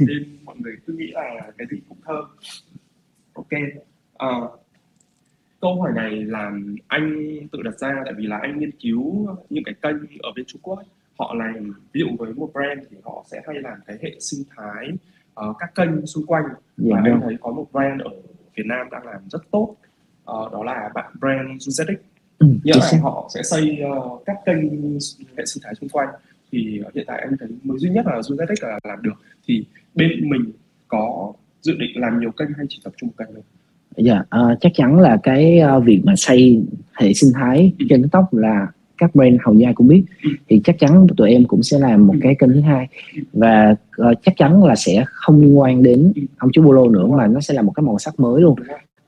[0.00, 1.22] nên mọi người cứ nghĩ là
[1.58, 2.24] cái gì cũng thơm.
[3.32, 3.48] Ok.
[4.14, 4.48] Ờ,
[5.60, 9.64] câu hỏi này làm anh tự đặt ra tại vì là anh nghiên cứu những
[9.64, 10.86] cái kênh ở bên Trung Quốc ấy,
[11.18, 14.42] họ làm ví dụ với một brand thì họ sẽ hay làm cái hệ sinh
[14.56, 14.88] thái
[15.34, 16.44] ờ, các kênh xung quanh.
[16.76, 18.10] Và anh vâng thấy có một brand ở
[18.56, 19.76] Việt Nam đang làm rất tốt.
[20.24, 21.96] Ờ, đó là bạn brand Zuzetics
[22.42, 22.46] ừ.
[22.64, 24.70] nghĩa là họ sẽ xây ờ, các kênh
[25.36, 26.08] hệ sinh thái xung quanh
[26.52, 29.14] thì ờ, hiện tại anh thấy mới duy nhất là Zuzetics là làm được
[29.48, 29.64] thì
[29.94, 30.44] bên mình
[30.88, 31.32] có
[31.62, 33.42] dự định làm nhiều kênh hay chỉ tập trung kênh thôi
[33.96, 36.62] Dạ, ờ, chắc chắn là cái ờ, việc mà xây
[36.92, 37.86] hệ sinh thái Ừ.
[37.88, 38.66] trên TikTok là
[38.98, 40.30] các brand hầu như ai cũng biết Ừ.
[40.48, 42.20] thì chắc chắn tụi em cũng sẽ làm một Ừ.
[42.22, 42.88] cái kênh thứ hai
[43.32, 47.26] và ờ, chắc chắn là sẽ không liên quan đến ông chú Bolo nữa mà
[47.26, 48.56] nó sẽ là một cái màu sắc mới luôn?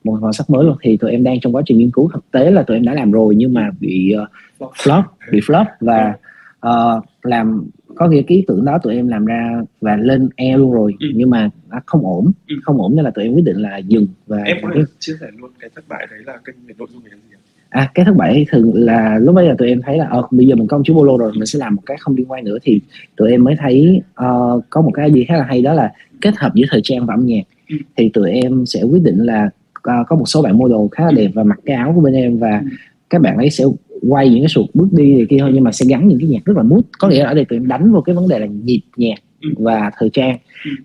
[0.05, 2.31] Một màu sắc mới luôn thì tụi em đang trong quá trình nghiên cứu thực
[2.31, 4.27] tế là tụi em đã làm rồi nhưng mà bị ờ,
[4.59, 5.03] Flop.
[5.33, 6.15] bị flop và
[6.61, 10.57] ờ, làm có nghĩa cái ý tưởng đó tụi em làm ra và lên e
[10.57, 11.07] luôn rồi Ừ.
[11.15, 12.55] nhưng mà nó không ổn Ừ.
[12.63, 15.13] không ổn nên là tụi em quyết định là dừng và em có thể chia
[15.21, 17.37] sẻ luôn cái thất bại đấy là kênh về nội dung về cái gì
[17.69, 20.47] à cái thất bại thường là lúc bây giờ tụi em thấy là ờ bây
[20.47, 22.45] giờ mình có ông chú bolo rồi mình sẽ làm một cái không liên quan
[22.45, 22.81] nữa thì
[23.17, 26.35] tụi em mới thấy ờ, có một cái gì khá là hay đó là kết
[26.37, 27.77] hợp giữa thời trang và âm nhạc Ừ.
[27.97, 29.51] thì tụi em sẽ quyết định là
[29.89, 32.15] uh, có một số bạn model khá là đẹp và mặc cái áo của bên
[32.15, 32.63] em và
[33.11, 33.65] các bạn ấy sẽ
[34.09, 36.29] quay những cái sụt bước đi này kia thôi nhưng mà sẽ gắn những cái
[36.29, 38.29] nhạc rất là mút có nghĩa là ở đây tụi em đánh vô cái vấn
[38.29, 39.19] đề là nhịp nhạc
[39.53, 40.39] và thời trang.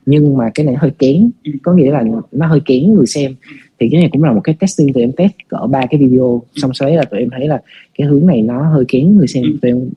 [0.06, 1.32] Nhưng mà cái này hơi kén.
[1.64, 3.36] Có nghĩa là nó hơi kén người xem.
[3.80, 6.42] Thì cái này cũng là một cái testing tụi em test cỡ ba cái video.
[6.56, 7.62] Xong sau đấy là tụi em thấy là
[7.98, 9.44] cái hướng này nó hơi kén người xem.
[9.62, 9.90] Tụi em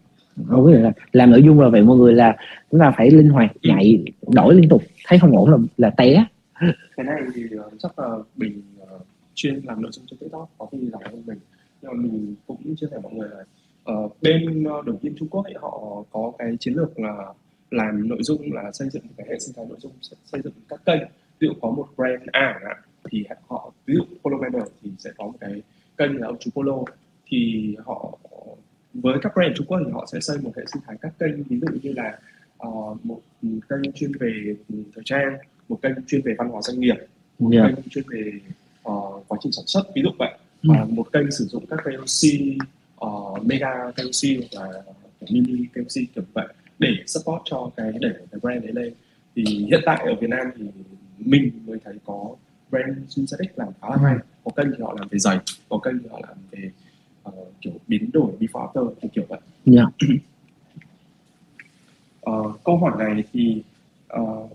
[0.47, 2.37] không biết là làm nội dung là vậy mọi người là
[2.71, 4.83] chúng ta phải linh hoạt nhạy nhảy đổi liên tục.
[5.07, 6.25] Thấy không ổn là là té.
[6.97, 8.63] Cái này thì ờ, chắc là bình
[9.35, 11.39] chuyên làm nội dung cho TikTok có khi giỏi hơn mình.
[11.83, 13.45] Nhưng mà mình cũng chia sẻ mọi người là
[13.85, 17.33] ờ, bên ờ, đầu tiên Trung Quốc ấy, họ có cái chiến lược là
[17.71, 19.93] làm nội dung là xây dựng một cái hệ sinh thái nội dung
[20.25, 21.01] xây dựng các kênh.
[21.39, 22.61] Ví dụ có một brand A
[23.11, 25.63] thì họ ví dụ Polo Manor thì sẽ có một cái
[25.97, 26.79] kênh là ông chú Polo.
[27.27, 28.19] Thì họ
[28.95, 31.43] với các brand Trung Quốc thì họ sẽ xây một hệ sinh thái các kênh
[31.43, 32.19] ví dụ như là
[32.59, 32.69] ờ,
[33.03, 33.21] một
[33.69, 34.57] kênh chuyên về
[34.95, 35.37] thời trang
[35.69, 36.97] một kênh chuyên về văn hóa doanh nghiệp
[37.39, 37.67] một Dạ.
[37.77, 38.33] kênh chuyên về
[38.83, 39.83] ờ, quá trình sản xuất.
[39.95, 40.33] Ví dụ vậy.
[40.63, 40.69] Ừ.
[40.69, 42.31] và một kênh sử dụng các KOC
[43.05, 44.83] uh, mega KOC là
[45.31, 46.47] mini KOC kiểu vậy
[46.79, 48.95] để support cho cái để cái brand đấy lên.
[49.37, 50.65] Thì hiện tại ở Việt Nam thì
[51.19, 52.37] mình mới thấy có
[52.71, 54.17] brand synthetic làm khá là hay.
[54.45, 56.71] Có kênh thì họ làm về giày có kênh thì họ làm về
[57.23, 59.41] ờ, kiểu biến đổi before after kiểu kiểu vậy.
[59.67, 59.83] Dạ.
[62.31, 63.63] uh, câu hỏi này thì
[64.21, 64.51] uh,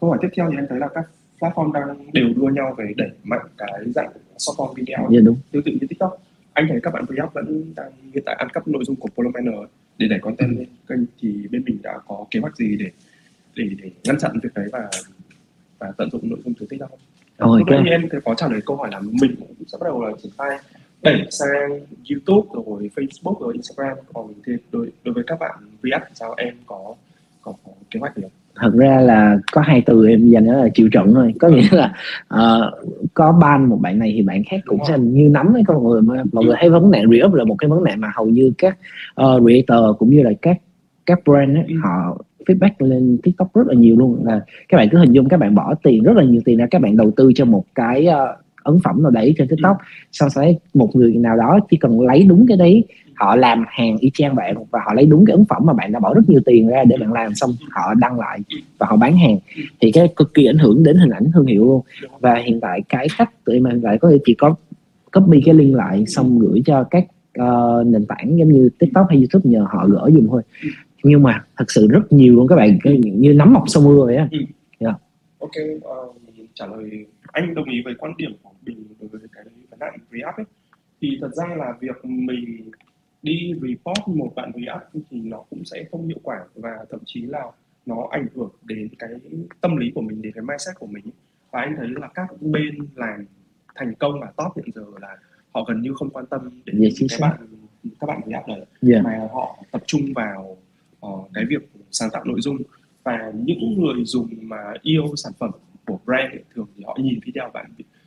[0.00, 1.04] câu hỏi tiếp theo thì em thấy là các
[1.44, 5.20] platform đang đều đua nhau về đẩy mạnh cái dạng short form video yeah, dạ,
[5.24, 5.36] đúng.
[5.52, 6.22] tương tự như tiktok
[6.52, 9.68] anh thấy các bạn React vẫn đang hiện tại ăn cắp nội dung của Polomanor
[9.98, 12.90] để đẩy content lên kênh thì bên mình đã có kế hoạch gì để
[13.56, 14.90] để để ngăn chặn việc đấy và
[15.78, 16.98] và tận dụng nội dung từ TikTok không?
[17.38, 17.88] Rồi, okay.
[17.90, 20.58] em có trả lời câu hỏi là mình cũng sẽ bắt đầu là triển khai
[21.02, 21.70] đẩy sang
[22.10, 26.34] YouTube rồi Facebook rồi Instagram còn thì đối đối với các bạn React thì sao
[26.36, 26.94] em có
[27.42, 28.30] có, có kế hoạch gì không?
[28.56, 31.34] Thật ra là có hai từ em dành đó là chịu trận thôi.
[31.40, 31.92] Có nghĩa là
[32.34, 35.84] uh, có ban một bạn này thì bạn khác cũng sẽ như nắm ấy con
[35.84, 36.02] người
[36.32, 38.78] mọi người thấy vấn nạn re là một cái vấn nạn mà hầu như các
[39.22, 40.56] uh, creator cũng như là các
[41.06, 44.24] các brand ấy, họ feedback lên tiktok rất là nhiều luôn.
[44.24, 46.66] Là các bạn cứ hình dung các bạn bỏ tiền rất là nhiều tiền ra
[46.70, 49.76] các bạn đầu tư cho một cái uh, ấn phẩm nào đấy trên tiktok
[50.12, 52.84] sau đấy một người nào đó chỉ cần lấy đúng cái đấy
[53.16, 55.92] họ làm hàng y chang bạn và họ lấy đúng cái ấn phẩm mà bạn
[55.92, 58.40] đã bỏ rất nhiều tiền ra để bạn làm xong họ đăng lại
[58.78, 59.38] và họ bán hàng.
[59.80, 61.82] Thì cái cực kỳ ảnh hưởng đến hình ảnh thương hiệu luôn.
[62.20, 64.54] Và hiện tại cái cách tụi mình lại có thể chỉ có
[65.12, 67.04] copy cái link lại xong gửi cho các
[67.40, 70.42] uh, nền tảng giống như tiktok hay youtube nhờ họ gỡ dùng thôi.
[71.02, 74.16] Nhưng mà thật sự rất nhiều luôn các bạn như nắm mọc sau mưa vậy
[74.16, 74.28] á.
[74.32, 74.44] Yeah.
[74.80, 74.94] Dạ.
[75.38, 76.16] ok uh,
[76.54, 79.98] trả lời anh đồng ý với quan điểm của mình đối với cái vấn nạn
[80.10, 80.44] re-up ấy.
[81.00, 82.70] Thì thật ra là việc mình
[83.24, 87.22] đi report một bạn React thì nó cũng sẽ không hiệu quả và thậm chí
[87.22, 87.44] là
[87.86, 89.10] nó ảnh hưởng đến cái
[89.60, 91.04] tâm lý của mình đến cái mindset của mình.
[91.50, 93.24] Và anh thấy là các bên làm
[93.74, 95.16] thành công và top hiện giờ là
[95.54, 97.46] họ gần như không quan tâm đến yeah, dạ, các bạn
[98.00, 98.66] các bạn React này.
[98.88, 99.04] Yeah.
[99.04, 100.56] Mà họ tập trung vào
[101.06, 102.58] uh, cái việc sáng tạo nội dung.
[103.04, 105.50] Và những người dùng mà yêu sản phẩm
[105.86, 107.66] của brand ấy, thường thì họ nhìn video bạn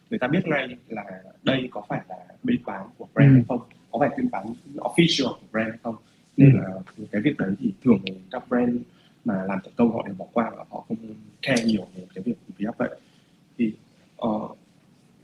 [0.10, 1.04] người ta biết ngay là
[1.44, 3.34] đây có phải là bên bán của brand ừ.
[3.34, 3.62] hay không
[3.92, 5.96] có phải phiên bản official của brand hay không
[6.38, 6.58] nên ừ.
[6.60, 8.00] là cái việc đấy thì thường
[8.32, 8.78] các brand
[9.26, 10.98] mà làm thành công họ đều bỏ qua và họ không
[11.42, 12.90] care nhiều về cái việc vì vậy.
[13.58, 13.74] Thì
[14.26, 14.58] uh,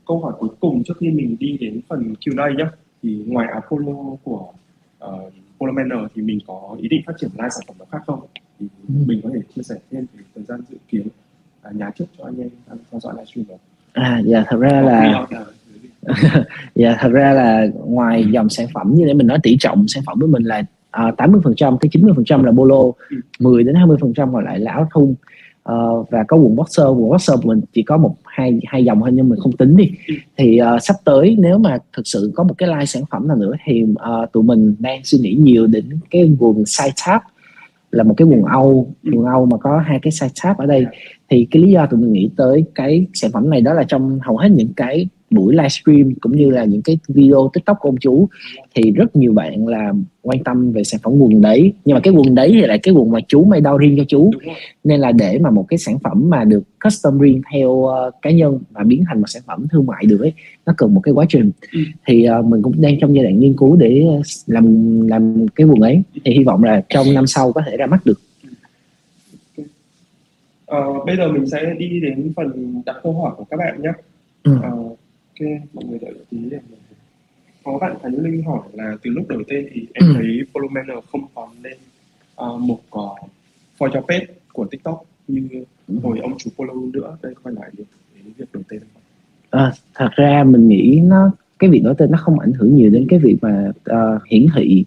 [0.06, 2.64] câu hỏi cuối cùng trước khi mình đi đến phần Q&A nhé
[3.02, 4.52] thì ngoài Apollo của
[5.04, 7.98] uh, Polo Manor thì mình có ý định phát triển live sản phẩm nào khác
[8.06, 8.20] không?
[8.60, 8.94] Thì ừ.
[9.06, 11.06] mình có thể chia sẻ thêm về thời gian dự kiến
[11.68, 13.54] uh, nhà trước cho anh em đang theo dõi livestream đó.
[13.92, 15.26] À dạ thật ra là
[16.74, 20.02] dạ thật ra là ngoài dòng sản phẩm như để mình nói tỷ trọng sản
[20.06, 20.62] phẩm của mình là
[21.08, 22.82] uh, 80 phần trăm tới 90 phần trăm là bolo
[23.38, 25.14] 10 đến 20 phần trăm còn lại là áo thun.
[25.72, 29.00] Uh, và có quần boxer quần boxer của mình chỉ có một hai hai dòng
[29.00, 29.90] thôi nhưng mình không tính đi.
[30.36, 33.36] Thì uh, sắp tới nếu mà thực sự có một cái line sản phẩm nào
[33.36, 37.20] nữa thì uh, tụi mình đang suy nghĩ nhiều đến cái quần side tab
[37.90, 40.86] là một cái quần Âu quần Âu mà có hai cái side tab ở đây.
[41.30, 44.18] Thì cái lý do tụi mình nghĩ tới cái sản phẩm này đó là trong
[44.22, 47.96] hầu hết những cái buổi livestream cũng như là những cái video tiktok của ông
[48.00, 48.28] chú
[48.74, 52.14] thì rất nhiều bạn là quan tâm về sản phẩm quần đấy nhưng mà cái
[52.14, 54.30] quần đấy thì lại cái quần mà chú may đo riêng cho chú
[54.84, 58.30] nên là để mà một cái sản phẩm mà được custom riêng theo uh, cá
[58.30, 60.32] nhân mà biến thành một sản phẩm thương mại được ấy
[60.66, 61.80] nó cần một cái quá trình ừ.
[62.06, 64.06] thì uh, mình cũng đang trong giai đoạn nghiên cứu để
[64.46, 67.86] làm làm cái quần ấy thì hy vọng là trong năm sau có thể ra
[67.86, 68.20] mắt được
[70.72, 73.92] Uh, bây giờ mình sẽ đi đến phần đặt câu hỏi của các bạn nhé.
[74.42, 74.52] Ừ.
[74.52, 74.98] Uh,
[75.40, 76.58] ok mọi người đợi một tí để
[77.64, 80.14] có bạn Khánh Linh hỏi là từ lúc đổi tên thì em ừ.
[80.14, 81.76] thấy Follow Manner không còn lên
[82.42, 83.30] uh, một uh,
[83.78, 85.48] for your page của TikTok như
[85.88, 85.94] ừ.
[86.02, 89.02] hồi ông chủ follow nữa đây quay lại được đến việc đổi tên không?
[89.50, 92.90] À, thật ra mình nghĩ nó cái việc đổi tên nó không ảnh hưởng nhiều
[92.90, 94.84] đến cái việc mà uh, hiển thị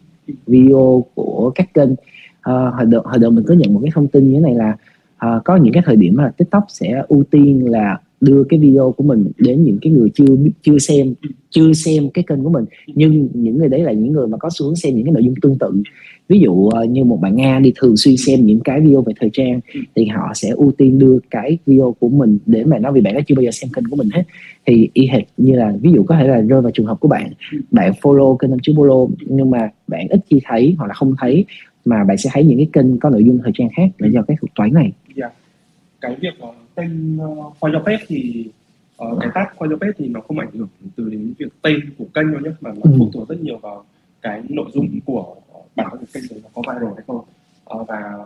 [0.48, 1.98] video của các kênh uh,
[2.46, 4.78] hồi đầu hồi đầu mình có nhận một cái thông tin như thế này là
[5.26, 8.92] uh, có những cái thời điểm mà TikTok sẽ ưu tiên là đưa cái video
[8.92, 10.26] của mình đến những cái người chưa
[10.62, 11.14] chưa xem
[11.50, 12.66] chưa xem cái kênh của mình.
[12.88, 15.36] Nhưng những người đấy là những người mà có xuống xem những cái nội dung
[15.42, 15.72] tương tự.
[16.28, 19.14] Ví dụ ờ, như một bạn nga đi thường xuyên xem những cái video về
[19.20, 19.60] thời trang,
[19.96, 23.14] thì họ sẽ ưu tiên đưa cái video của mình để mà nói vì bạn
[23.14, 24.24] đã chưa bao giờ xem kênh của mình hết.
[24.66, 27.08] Thì y hệt như là, ví dụ có thể là rơi vào trường hợp của
[27.08, 27.32] bạn
[27.72, 31.46] bạn follow kênh chú Polo nhưng mà bạn ít khi thấy hoặc là không thấy,
[31.86, 34.22] mà bạn sẽ thấy những cái kênh có nội dung thời trang khác là do
[34.22, 34.92] cái thuật toán này.
[35.16, 35.34] Yeah.
[36.02, 36.48] Cái việc mà
[36.78, 37.18] tên
[37.60, 38.50] for your page thì
[39.04, 41.80] uh, cái tag for your page thì nó không ảnh hưởng từ đến việc tên
[41.98, 42.92] của kênh đâu nhé mà nó ừ.
[43.00, 43.86] phụ thuộc rất nhiều vào
[44.22, 45.36] cái nội dung của
[45.76, 47.26] bản thân của kênh đấy nó có viral hay không
[47.76, 48.26] uh, và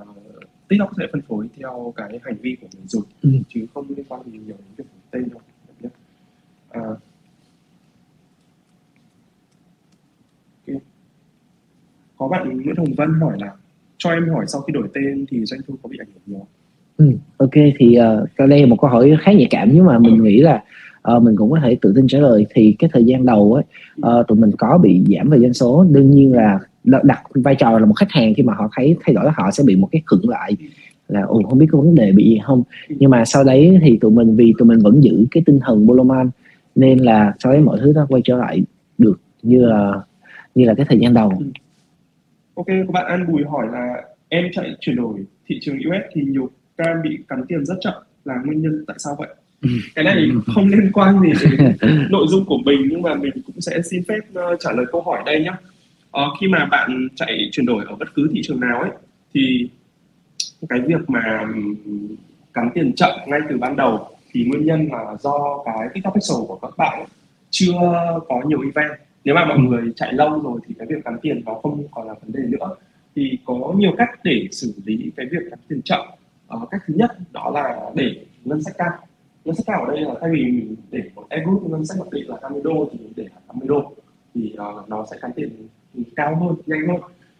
[0.67, 3.29] TikTok sẽ phân phối theo cái hành vi của người dùng ừ.
[3.49, 5.41] chứ không liên quan gì nhiều đến việc tên đâu.
[6.69, 6.81] À,
[12.21, 13.55] có bạn Nguyễn Hồng Vân hỏi là
[13.97, 16.47] cho em hỏi sau khi đổi tên thì doanh thu có bị ảnh hưởng nhiều
[17.01, 20.23] Ừ, ok thì uh, đây là một câu hỏi khá nhạy cảm nhưng mà mình
[20.23, 20.63] nghĩ là
[21.15, 22.45] uh, mình cũng có thể tự tin trả lời.
[22.53, 25.53] Thì cái thời gian đầu ấy uh, ờ, tụi mình có bị giảm về doanh
[25.53, 25.85] số.
[25.91, 29.13] Đương nhiên là đặt vai trò là một khách hàng khi mà họ thấy thay
[29.13, 30.57] đổi họ sẽ bị một cái khựng lại
[31.07, 32.63] là ồ không biết có vấn đề bị gì không?
[32.89, 35.87] Nhưng mà sau đấy thì tụi mình vì tụi mình vẫn giữ cái tinh thần
[35.87, 36.29] Boloman
[36.75, 38.63] nên là sau đấy mọi thứ nó quay trở lại
[38.97, 39.93] được như là
[40.55, 41.33] như là cái thời gian đầu.
[42.55, 46.21] Ok các bạn An Bùi hỏi là em chạy chuyển đổi thị trường US thì
[46.21, 46.49] nhiều
[46.83, 47.93] cam bị cắn tiền rất chậm
[48.25, 49.27] là nguyên nhân tại sao vậy?
[49.61, 49.69] Ừ.
[49.95, 51.77] cái này không liên quan gì đến
[52.09, 55.01] nội dung của mình nhưng mà mình cũng sẽ xin phép uh, trả lời câu
[55.01, 55.51] hỏi đây nhé
[56.17, 58.89] uh, khi mà bạn chạy chuyển đổi ở bất cứ thị trường nào ấy
[59.33, 59.69] thì
[60.69, 61.47] cái việc mà
[62.53, 66.37] cắn tiền chậm ngay từ ban đầu thì nguyên nhân là do cái TikTok Pixel
[66.47, 67.05] của các bạn
[67.49, 67.73] chưa
[68.29, 68.99] có nhiều event.
[69.23, 69.61] Nếu mà mọi ừ.
[69.61, 72.57] người chạy lâu rồi thì cái việc cắn tiền nó không còn là vấn đề
[72.57, 72.75] nữa.
[73.15, 76.05] Thì có nhiều cách để xử lý cái việc cắn tiền chậm
[76.55, 78.91] uh, cách thứ nhất đó là để ngân sách cao.
[79.45, 81.97] Ngân sách cao ở đây là thay vì mình để một e group ngân sách
[81.99, 83.93] mặc định là 20 đô thì mình để là 80 đô.
[84.35, 85.67] Thì uh, nó sẽ cắn tiền
[86.15, 86.97] cao hơn nhanh hơn.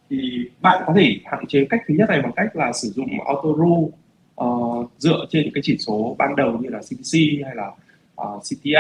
[0.10, 3.10] Thì bạn có thể hạn chế cách thứ nhất này bằng cách là sử dụng
[3.26, 3.88] auto rule
[4.44, 7.72] uh, dựa trên những cái chỉ số ban đầu như là CPC hay là
[8.22, 8.74] uh, CTI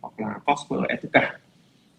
[0.00, 1.28] hoặc là cost per etc.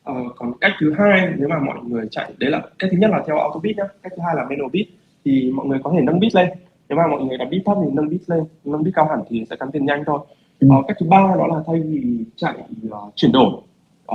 [0.09, 3.11] Uh, còn cách thứ hai nếu mà mọi người chạy đấy là cách thứ nhất
[3.11, 3.83] là theo auto bit nhá.
[4.03, 4.87] Cách thứ hai là manual bit
[5.25, 6.49] thì mọi người có thể nâng bit lên
[6.89, 8.43] nếu mà mọi người đặt bit thấp thì nâng bit lên.
[8.65, 10.19] Nâng bit cao hẳn thì sẽ cắn tiền nhanh thôi.
[10.59, 10.67] Ừ.
[10.79, 12.53] uh, cách thứ ba đó là thay vì chạy
[12.87, 13.51] uh, chuyển đổi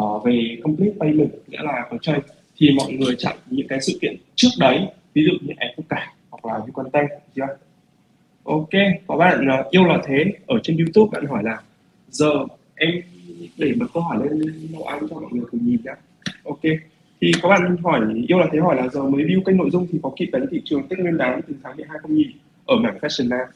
[0.00, 2.18] uh, về complete payment nghĩa là chơi
[2.56, 5.82] thì mọi người chặn những cái sự kiện trước đấy ví dụ như em tất
[5.88, 7.46] cả hoặc là như content chưa?
[8.44, 8.70] Ok
[9.06, 10.24] có bạn uh, yêu là thế.
[10.46, 11.62] Ở trên youtube bạn hỏi là
[12.08, 12.32] giờ
[12.74, 12.90] em
[13.56, 15.92] để một câu hỏi lên nấu ăn cho mọi người cùng nhìn nhé
[16.44, 16.60] ok
[17.20, 19.86] thì có bạn hỏi yêu là thế hỏi là giờ mới view kênh nội dung
[19.92, 22.26] thì có kịp đánh thị trường tết nguyên đán từ tháng 12 không nhỉ
[22.66, 23.46] ở mảng fashion nam.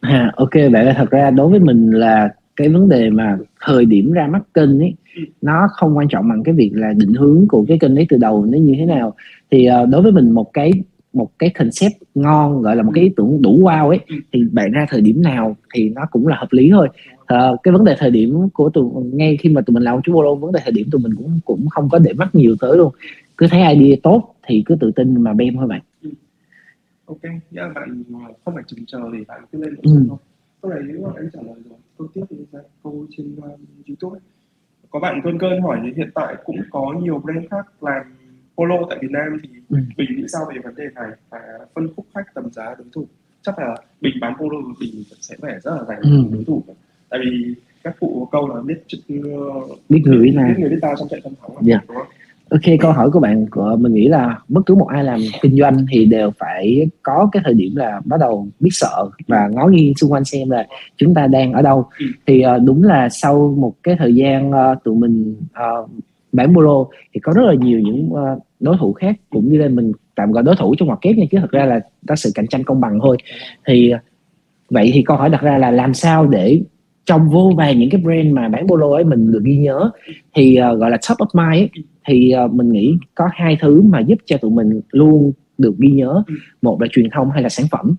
[0.00, 3.84] À, ok vậy là thật ra đối với mình là cái vấn đề mà thời
[3.84, 5.22] điểm ra mắt kênh ấy ừ.
[5.42, 8.16] nó không quan trọng bằng cái việc là định hướng của cái kênh đấy từ
[8.16, 9.14] đầu nó như thế nào.
[9.50, 10.72] Thì uh, đối với mình một cái
[11.12, 14.16] một cái concept ngon gọi là một cái ý tưởng đủ wow ấy ừ.
[14.32, 16.88] thì bạn ra thời điểm nào thì nó cũng là hợp lý thôi.
[17.20, 20.12] Uh, cái vấn đề thời điểm của tụi ngay khi mà tụi mình làm chú
[20.12, 22.76] bolo vấn đề thời điểm tụi mình cũng cũng không có để mắt nhiều tới
[22.76, 22.92] luôn.
[23.36, 25.80] Cứ thấy idea tốt thì cứ tự tin mà bem thôi bạn
[27.06, 28.04] ok yeah, bạn
[28.44, 30.06] không phải chừng chờ để bạn cứ lên ừ.
[30.08, 30.18] thôi
[30.62, 33.60] câu này nếu mà anh trả lời rồi câu tiếp thì ra câu trên uh,
[33.88, 34.20] youtube ấy.
[34.90, 38.02] có bạn cơn cơn hỏi thì hiện tại cũng có nhiều brand khác làm
[38.56, 39.76] polo tại Việt Nam thì ừ.
[39.96, 41.38] bình nghĩ sao về vấn đề này và
[41.74, 43.06] phân khúc khách tầm giá đối thủ
[43.42, 46.24] chắc là bình bán polo bình sẽ phải rất là dành ừ.
[46.32, 46.62] đối thủ
[47.08, 48.82] tại vì các cụ câu là biết
[49.18, 51.84] uh, biết người biết, biết người biết ta trong trận thắng thắng yeah.
[51.88, 52.06] đúng không?
[52.52, 55.56] Ok câu hỏi của bạn của mình nghĩ là bất cứ một ai làm kinh
[55.58, 59.66] doanh thì đều phải có cái thời điểm là bắt đầu biết sợ và ngó
[59.66, 62.06] nghiêng xung quanh xem là chúng ta đang ở đâu ừ.
[62.26, 65.90] thì uh, đúng là sau một cái thời gian uh, tụi mình uh,
[66.32, 66.84] bán polo
[67.14, 70.32] thì có rất là nhiều những uh, đối thủ khác cũng như là mình tạm
[70.32, 72.64] gọi đối thủ trong ngoặc kép nha chứ thật ra là có sự cạnh tranh
[72.64, 73.16] công bằng thôi
[73.66, 73.92] thì
[74.70, 76.60] vậy thì câu hỏi đặt ra là làm sao để
[77.06, 79.90] trong vô vàng những cái brand mà bán polo ấy mình được ghi nhớ.
[80.34, 81.70] Thì uh, gọi là top of mind ấy,
[82.08, 85.90] thì uh, mình nghĩ có hai thứ mà giúp cho tụi mình luôn được ghi
[85.90, 86.22] nhớ.
[86.62, 87.94] Một là truyền thông hay là sản phẩm.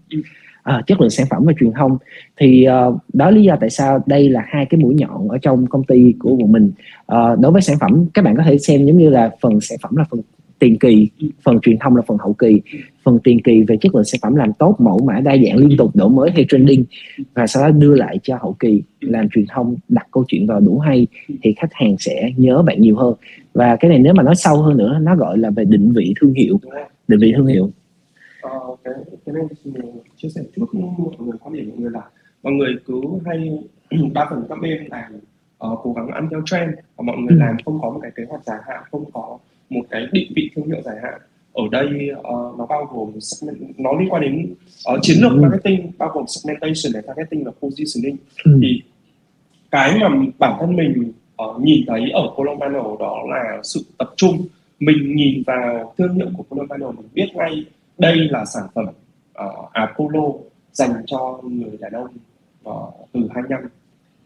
[0.63, 1.97] À, chất lượng sản phẩm và truyền thông.
[2.37, 5.67] Thì uh, đó lý do tại sao đây là hai cái mũi nhọn ở trong
[5.67, 6.71] công ty của bọn mình.
[7.13, 9.77] Uh, đối với sản phẩm các bạn có thể xem giống như là phần sản
[9.81, 10.21] phẩm là phần
[10.63, 11.09] tiền kỳ
[11.43, 12.61] phần truyền thông là phần hậu kỳ.
[13.03, 15.77] Phần tiền kỳ về chất lượng sản phẩm làm tốt mẫu mã đa dạng liên
[15.77, 16.85] tục đổi mới hay trending.
[17.33, 20.59] Và sau đó đưa lại cho hậu kỳ làm truyền thông đặt câu chuyện vào
[20.59, 21.07] đủ hay
[21.41, 23.13] thì khách hàng sẽ nhớ bạn nhiều hơn.
[23.53, 26.13] Và cái này nếu mà nói sâu hơn nữa nó gọi là về định vị
[26.21, 26.59] thương hiệu.
[27.07, 27.71] Định vị thương hiệu.
[28.41, 28.93] Ờ, cái
[29.25, 29.71] cái này thì
[30.15, 32.01] chia sẻ chút một người quan điểm mọi người là
[32.43, 33.59] mọi người cứ hay
[34.13, 35.13] đa phần các bên làm
[35.73, 37.39] uh, cố gắng ăn theo trend và mọi người ừ.
[37.39, 39.37] làm không có một cái kế hoạch dài hạn không có
[39.73, 41.21] một cái định vị thương hiệu dài hạn
[41.53, 44.53] ở đây uh, nó bao gồm segment, nó liên quan đến
[44.93, 45.41] uh, chiến lược ừ.
[45.41, 48.59] marketing bao gồm segmentation để targeting và positioning ừ.
[48.61, 48.81] thì
[49.71, 50.09] cái mà
[50.39, 51.11] bản thân mình
[51.43, 54.45] uh, nhìn thấy ở Colomano đó là sự tập trung
[54.79, 57.65] mình nhìn vào thương hiệu của Colomano mình biết ngay
[57.97, 60.23] đây là sản phẩm uh, Apollo
[60.71, 62.07] dành cho người đàn ông
[62.69, 63.61] uh, từ 25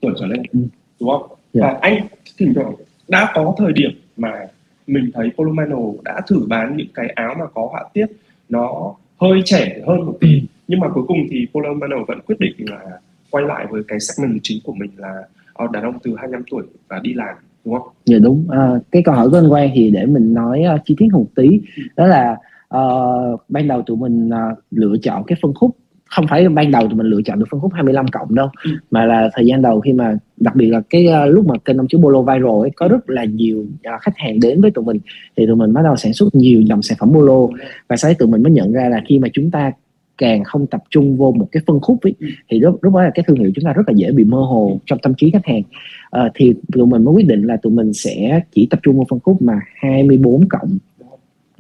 [0.02, 0.60] tuổi trở lên ừ.
[1.00, 1.28] đúng không?
[1.28, 1.40] Yeah.
[1.54, 1.62] Dạ.
[1.62, 2.74] Và anh thỉnh thoảng
[3.08, 4.48] đã có thời điểm mà
[4.88, 8.06] mình thấy Polomano đã thử bán những cái áo mà có họa tiết
[8.50, 10.46] nó hơi trẻ hơn một tí ừ.
[10.68, 13.00] nhưng mà cuối cùng thì Polomano vẫn quyết định là
[13.32, 15.24] quay lại với cái segment chính của mình là
[15.54, 17.36] ờ, đàn ông từ 25 tuổi và đi làm
[17.66, 17.88] đúng không?
[18.06, 18.48] Dạ đúng.
[18.50, 21.26] À, cái câu hỏi của anh Quang thì để mình nói uh, chi tiết một
[21.36, 21.84] tí ừ.
[21.96, 22.38] đó là
[22.76, 25.78] uh, ban đầu tụi mình uh, lựa chọn cái phân khúc
[26.10, 28.72] không phải ban đầu tụi mình lựa chọn được phân khúc 25 cộng đâu Ừ.
[28.92, 31.78] mà là thời gian đầu khi mà đặc biệt là cái uh, lúc mà kênh
[31.78, 34.86] ông chú Bolo viral ấy có rất là nhiều uh, khách hàng đến với tụi
[34.86, 35.00] mình
[35.38, 37.48] thì tụi mình bắt đầu sản xuất nhiều dòng sản phẩm Bolo
[37.90, 39.72] và sau đấy tụi mình mới nhận ra là khi mà chúng ta
[40.18, 42.28] càng không tập trung vô một cái phân khúc ấy, Ừ.
[42.50, 44.38] thì lúc lúc đó là cái thương hiệu chúng ta rất là dễ bị mơ
[44.38, 45.62] hồ trong tâm trí khách hàng
[46.10, 49.06] Ờ, thì tụi mình mới quyết định là tụi mình sẽ chỉ tập trung vào
[49.10, 50.78] phân khúc mà 24 cộng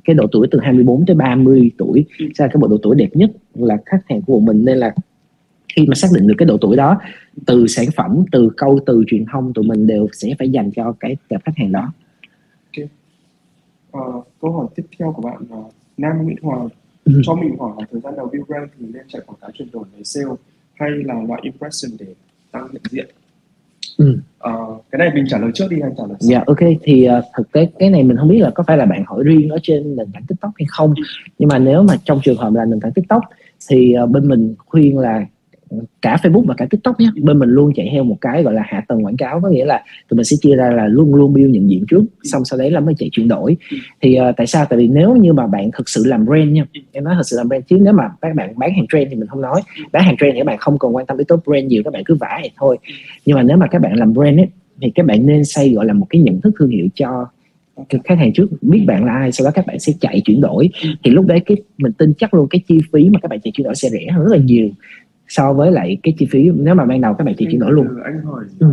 [0.07, 2.25] cái độ tuổi từ 24 tới 30 tuổi Ừ.
[2.35, 4.65] sẽ là cái bộ độ tuổi đẹp nhất là khách hàng của mình.
[4.65, 4.95] Nên là
[5.75, 7.01] khi mà xác định được cái độ tuổi đó
[7.45, 10.93] từ sản phẩm từ câu từ truyền thông tụi mình đều sẽ phải dành cho
[10.99, 11.93] cái tệp khách hàng đó.
[13.91, 14.01] Ờ,
[14.41, 15.57] câu hỏi tiếp theo của bạn là
[15.97, 16.59] Nam Nguyễn Hòa
[17.03, 17.21] Ừ.
[17.23, 19.67] cho mình hỏi là thời gian đầu build brand thì nên chạy quảng cáo chuyển
[19.71, 20.25] đổi để sale
[20.73, 22.05] hay là loại impression để
[22.51, 23.05] tăng nhận diện
[23.97, 24.17] Ừ.
[24.39, 24.53] Ờ,
[24.91, 26.29] cái này mình trả lời trước đi hay trả lời sau?
[26.29, 28.85] Dạ ok thì uh, thực tế cái này mình không biết là có phải là
[28.85, 30.93] bạn hỏi riêng ở trên nền tảng TikTok hay không
[31.39, 33.23] nhưng mà nếu mà trong trường hợp là nền tảng TikTok
[33.69, 35.25] thì uh, bên mình khuyên là
[36.01, 38.63] cả Facebook và cả TikTok nhé bên mình luôn chạy theo một cái gọi là
[38.65, 41.33] hạ tầng quảng cáo có nghĩa là tụi mình sẽ chia ra là luôn luôn
[41.33, 43.57] build nhận diện trước xong sau đấy là mới chạy chuyển đổi.
[44.01, 44.65] Thì uh, tại sao?
[44.69, 47.37] Tại vì nếu như mà bạn thực sự làm brand nha em nói thật sự
[47.37, 49.61] làm brand chứ nếu mà các bạn bán hàng trend thì mình không nói.
[49.91, 51.93] Bán hàng trend thì các bạn không cần quan tâm đến top brand nhiều các
[51.93, 52.77] bạn cứ vả vậy thôi.
[53.25, 54.47] Nhưng mà nếu mà các bạn làm brand ấy
[54.81, 57.25] thì các bạn nên xây gọi là một cái nhận thức thương hiệu cho
[58.03, 60.69] khách hàng trước biết bạn là ai sau đó các bạn sẽ chạy chuyển đổi.
[61.03, 63.51] Thì lúc đấy cái mình tin chắc luôn cái chi phí mà các bạn chạy
[63.51, 64.69] chuyển đổi sẽ rẻ hơn rất là nhiều
[65.27, 67.71] so với lại cái chi phí nếu mà ban đầu các bạn chạy chuyển đổi
[67.71, 67.87] luôn.
[68.03, 68.67] Anh hỏi Ừ.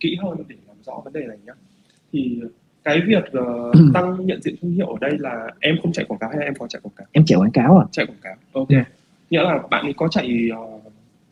[0.00, 1.52] kỹ hơn để làm rõ vấn đề này nhé
[2.12, 2.40] thì
[2.84, 3.72] cái việc Ừ.
[3.94, 6.54] tăng nhận diện thương hiệu ở đây là em không chạy quảng cáo hay em
[6.58, 7.06] có chạy quảng cáo?
[7.12, 7.84] Em chạy quảng cáo à.
[7.92, 8.34] Chạy quảng cáo.
[8.52, 8.68] Ok.
[8.68, 8.76] Ừ.
[9.30, 10.58] nghĩa là bạn ấy có chạy ờ,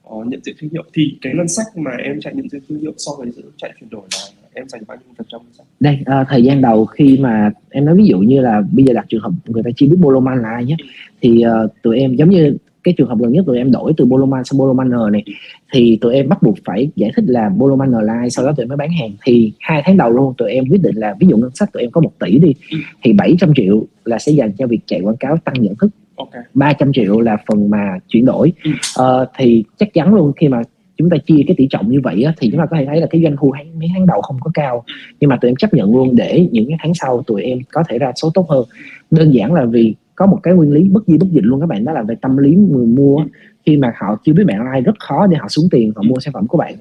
[0.04, 0.82] ờ, nhận diện thương hiệu.
[0.92, 3.72] Thì cái ngân sách mà em chạy nhận diện thương hiệu so với giữa chạy
[3.80, 4.18] chuyển đổi là
[4.54, 5.66] em dành bao nhiêu phần trăm ngân sách?
[5.80, 8.92] Đây à, thời gian đầu khi mà em nói ví dụ như là bây giờ
[8.92, 10.76] đặt trường hợp người ta chỉ biết Boloman là ai nhé
[11.20, 14.04] thì uh, tụi em giống như cái trường hợp gần nhất tụi em đổi từ
[14.04, 15.24] Boloman sang Boloman này
[15.72, 18.64] thì tụi em bắt buộc phải giải thích là Boloman là ai sau đó tụi
[18.64, 19.10] em mới bán hàng.
[19.24, 21.82] Thì hai tháng đầu luôn tụi em quyết định là ví dụ ngân sách tụi
[21.82, 22.54] em có một tỷ đi
[23.02, 25.90] thì 700 triệu là sẽ dành cho việc chạy quảng cáo tăng nhận thức.
[26.16, 26.30] Ok.
[26.54, 28.52] 300 triệu là phần mà chuyển đổi.
[28.64, 28.70] Ừ.
[28.96, 30.62] Ờ, thì chắc chắn luôn khi mà
[30.96, 33.00] chúng ta chia cái tỷ trọng như vậy á, thì chúng ta có thể thấy
[33.00, 34.84] là cái doanh thu tháng mấy tháng đầu không có cao.
[35.20, 37.82] Nhưng mà tụi em chấp nhận luôn để những cái tháng sau tụi em có
[37.88, 38.64] thể ra số tốt hơn.
[39.10, 41.66] Đơn giản là vì có một cái nguyên lý bất di bất dịch luôn các
[41.66, 43.24] bạn đó là về tâm lý người mua á.
[43.66, 46.20] khi mà họ chưa biết bạn ai rất khó để họ xuống tiền họ mua
[46.20, 46.74] sản phẩm của bạn.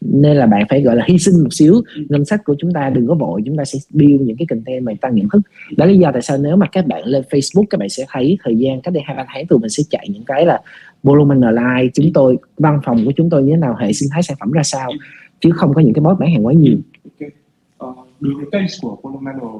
[0.00, 1.74] Nên là bạn phải gọi là hy sinh một xíu.
[2.08, 4.84] Ngân sách của chúng ta đừng có vội chúng ta sẽ build những cái content
[4.84, 5.40] mà tăng nhận thức.
[5.76, 8.04] Đó là lý do tại sao nếu mà các bạn lên Facebook các bạn sẽ
[8.08, 10.60] thấy thời gian cách đây hai ba tháng tụi mình sẽ chạy những cái là
[11.02, 14.22] Volumen Online chúng tôi văn phòng của chúng tôi như thế nào hệ sinh thái
[14.22, 14.90] sản phẩm ra sao.
[15.40, 16.76] Chứ không có những cái bot bán hàng quá nhiều
[18.20, 19.50] đối với case của Polomano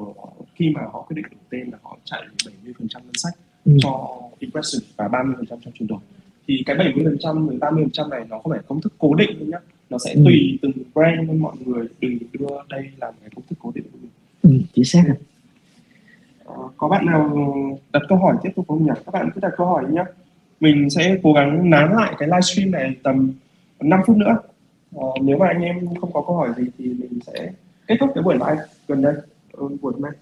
[0.54, 2.22] khi mà họ quyết định đổi tên là họ chạy
[2.64, 3.32] 70% ngân sách
[3.64, 3.72] Ừ.
[3.82, 5.98] cho impression và 30% cho chuyển đổi
[6.48, 9.58] thì cái 70% với 30% này nó không phải công thức cố định đâu nhá.
[9.90, 10.22] Nó sẽ Ừ.
[10.24, 13.84] tùy từng brand nên mọi người đừng đưa đây làm cái công thức cố định
[13.92, 14.10] của mình.
[14.42, 15.04] Ừ, chính xác
[16.44, 17.30] Ờ, có bạn nào
[17.92, 18.90] đặt câu hỏi tiếp tục không nhỉ?
[19.06, 20.04] Các bạn cứ đặt câu hỏi nhé
[20.60, 23.32] mình sẽ cố gắng nán lại cái livestream này tầm
[23.80, 24.36] 5 phút nữa.
[24.96, 27.52] Ờ, nếu mà anh em không có câu hỏi gì thì mình sẽ
[27.88, 29.14] kết thúc cái buổi live gần đây
[29.52, 30.12] ừ, buổi hôm nay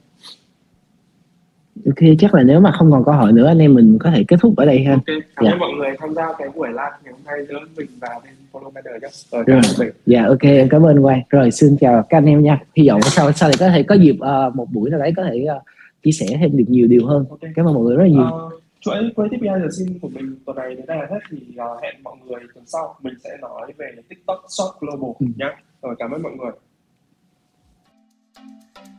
[1.86, 4.24] ok chắc là nếu mà không còn câu hỏi nữa anh em mình có thể
[4.28, 5.04] kết thúc ở đây ha Ok,
[5.36, 5.50] cảm Dạ.
[5.52, 8.32] ơn mọi người tham gia cái buổi live ngày hôm nay giữa mình và bên
[8.52, 9.08] Follow Matter nhé.
[9.46, 9.90] Rồi, mình.
[10.06, 13.00] dạ ok em cảm ơn quang rồi xin chào các anh em nha hy vọng
[13.02, 15.60] sau sau này có thể có dịp ờ, một buổi nào đấy có thể ờ,
[16.02, 17.40] chia sẻ thêm được nhiều điều hơn Ok.
[17.56, 18.50] cảm ơn mọi người rất là nhiều Ờ,
[18.80, 21.78] chuỗi quay tiếp giờ xin của mình tuần này đến đây là hết thì ờ,
[21.82, 25.26] hẹn mọi người tuần sau mình sẽ nói về TikTok Shop Global Ừ.
[25.36, 25.50] nhé.
[25.82, 26.50] Rồi cảm ơn mọi người.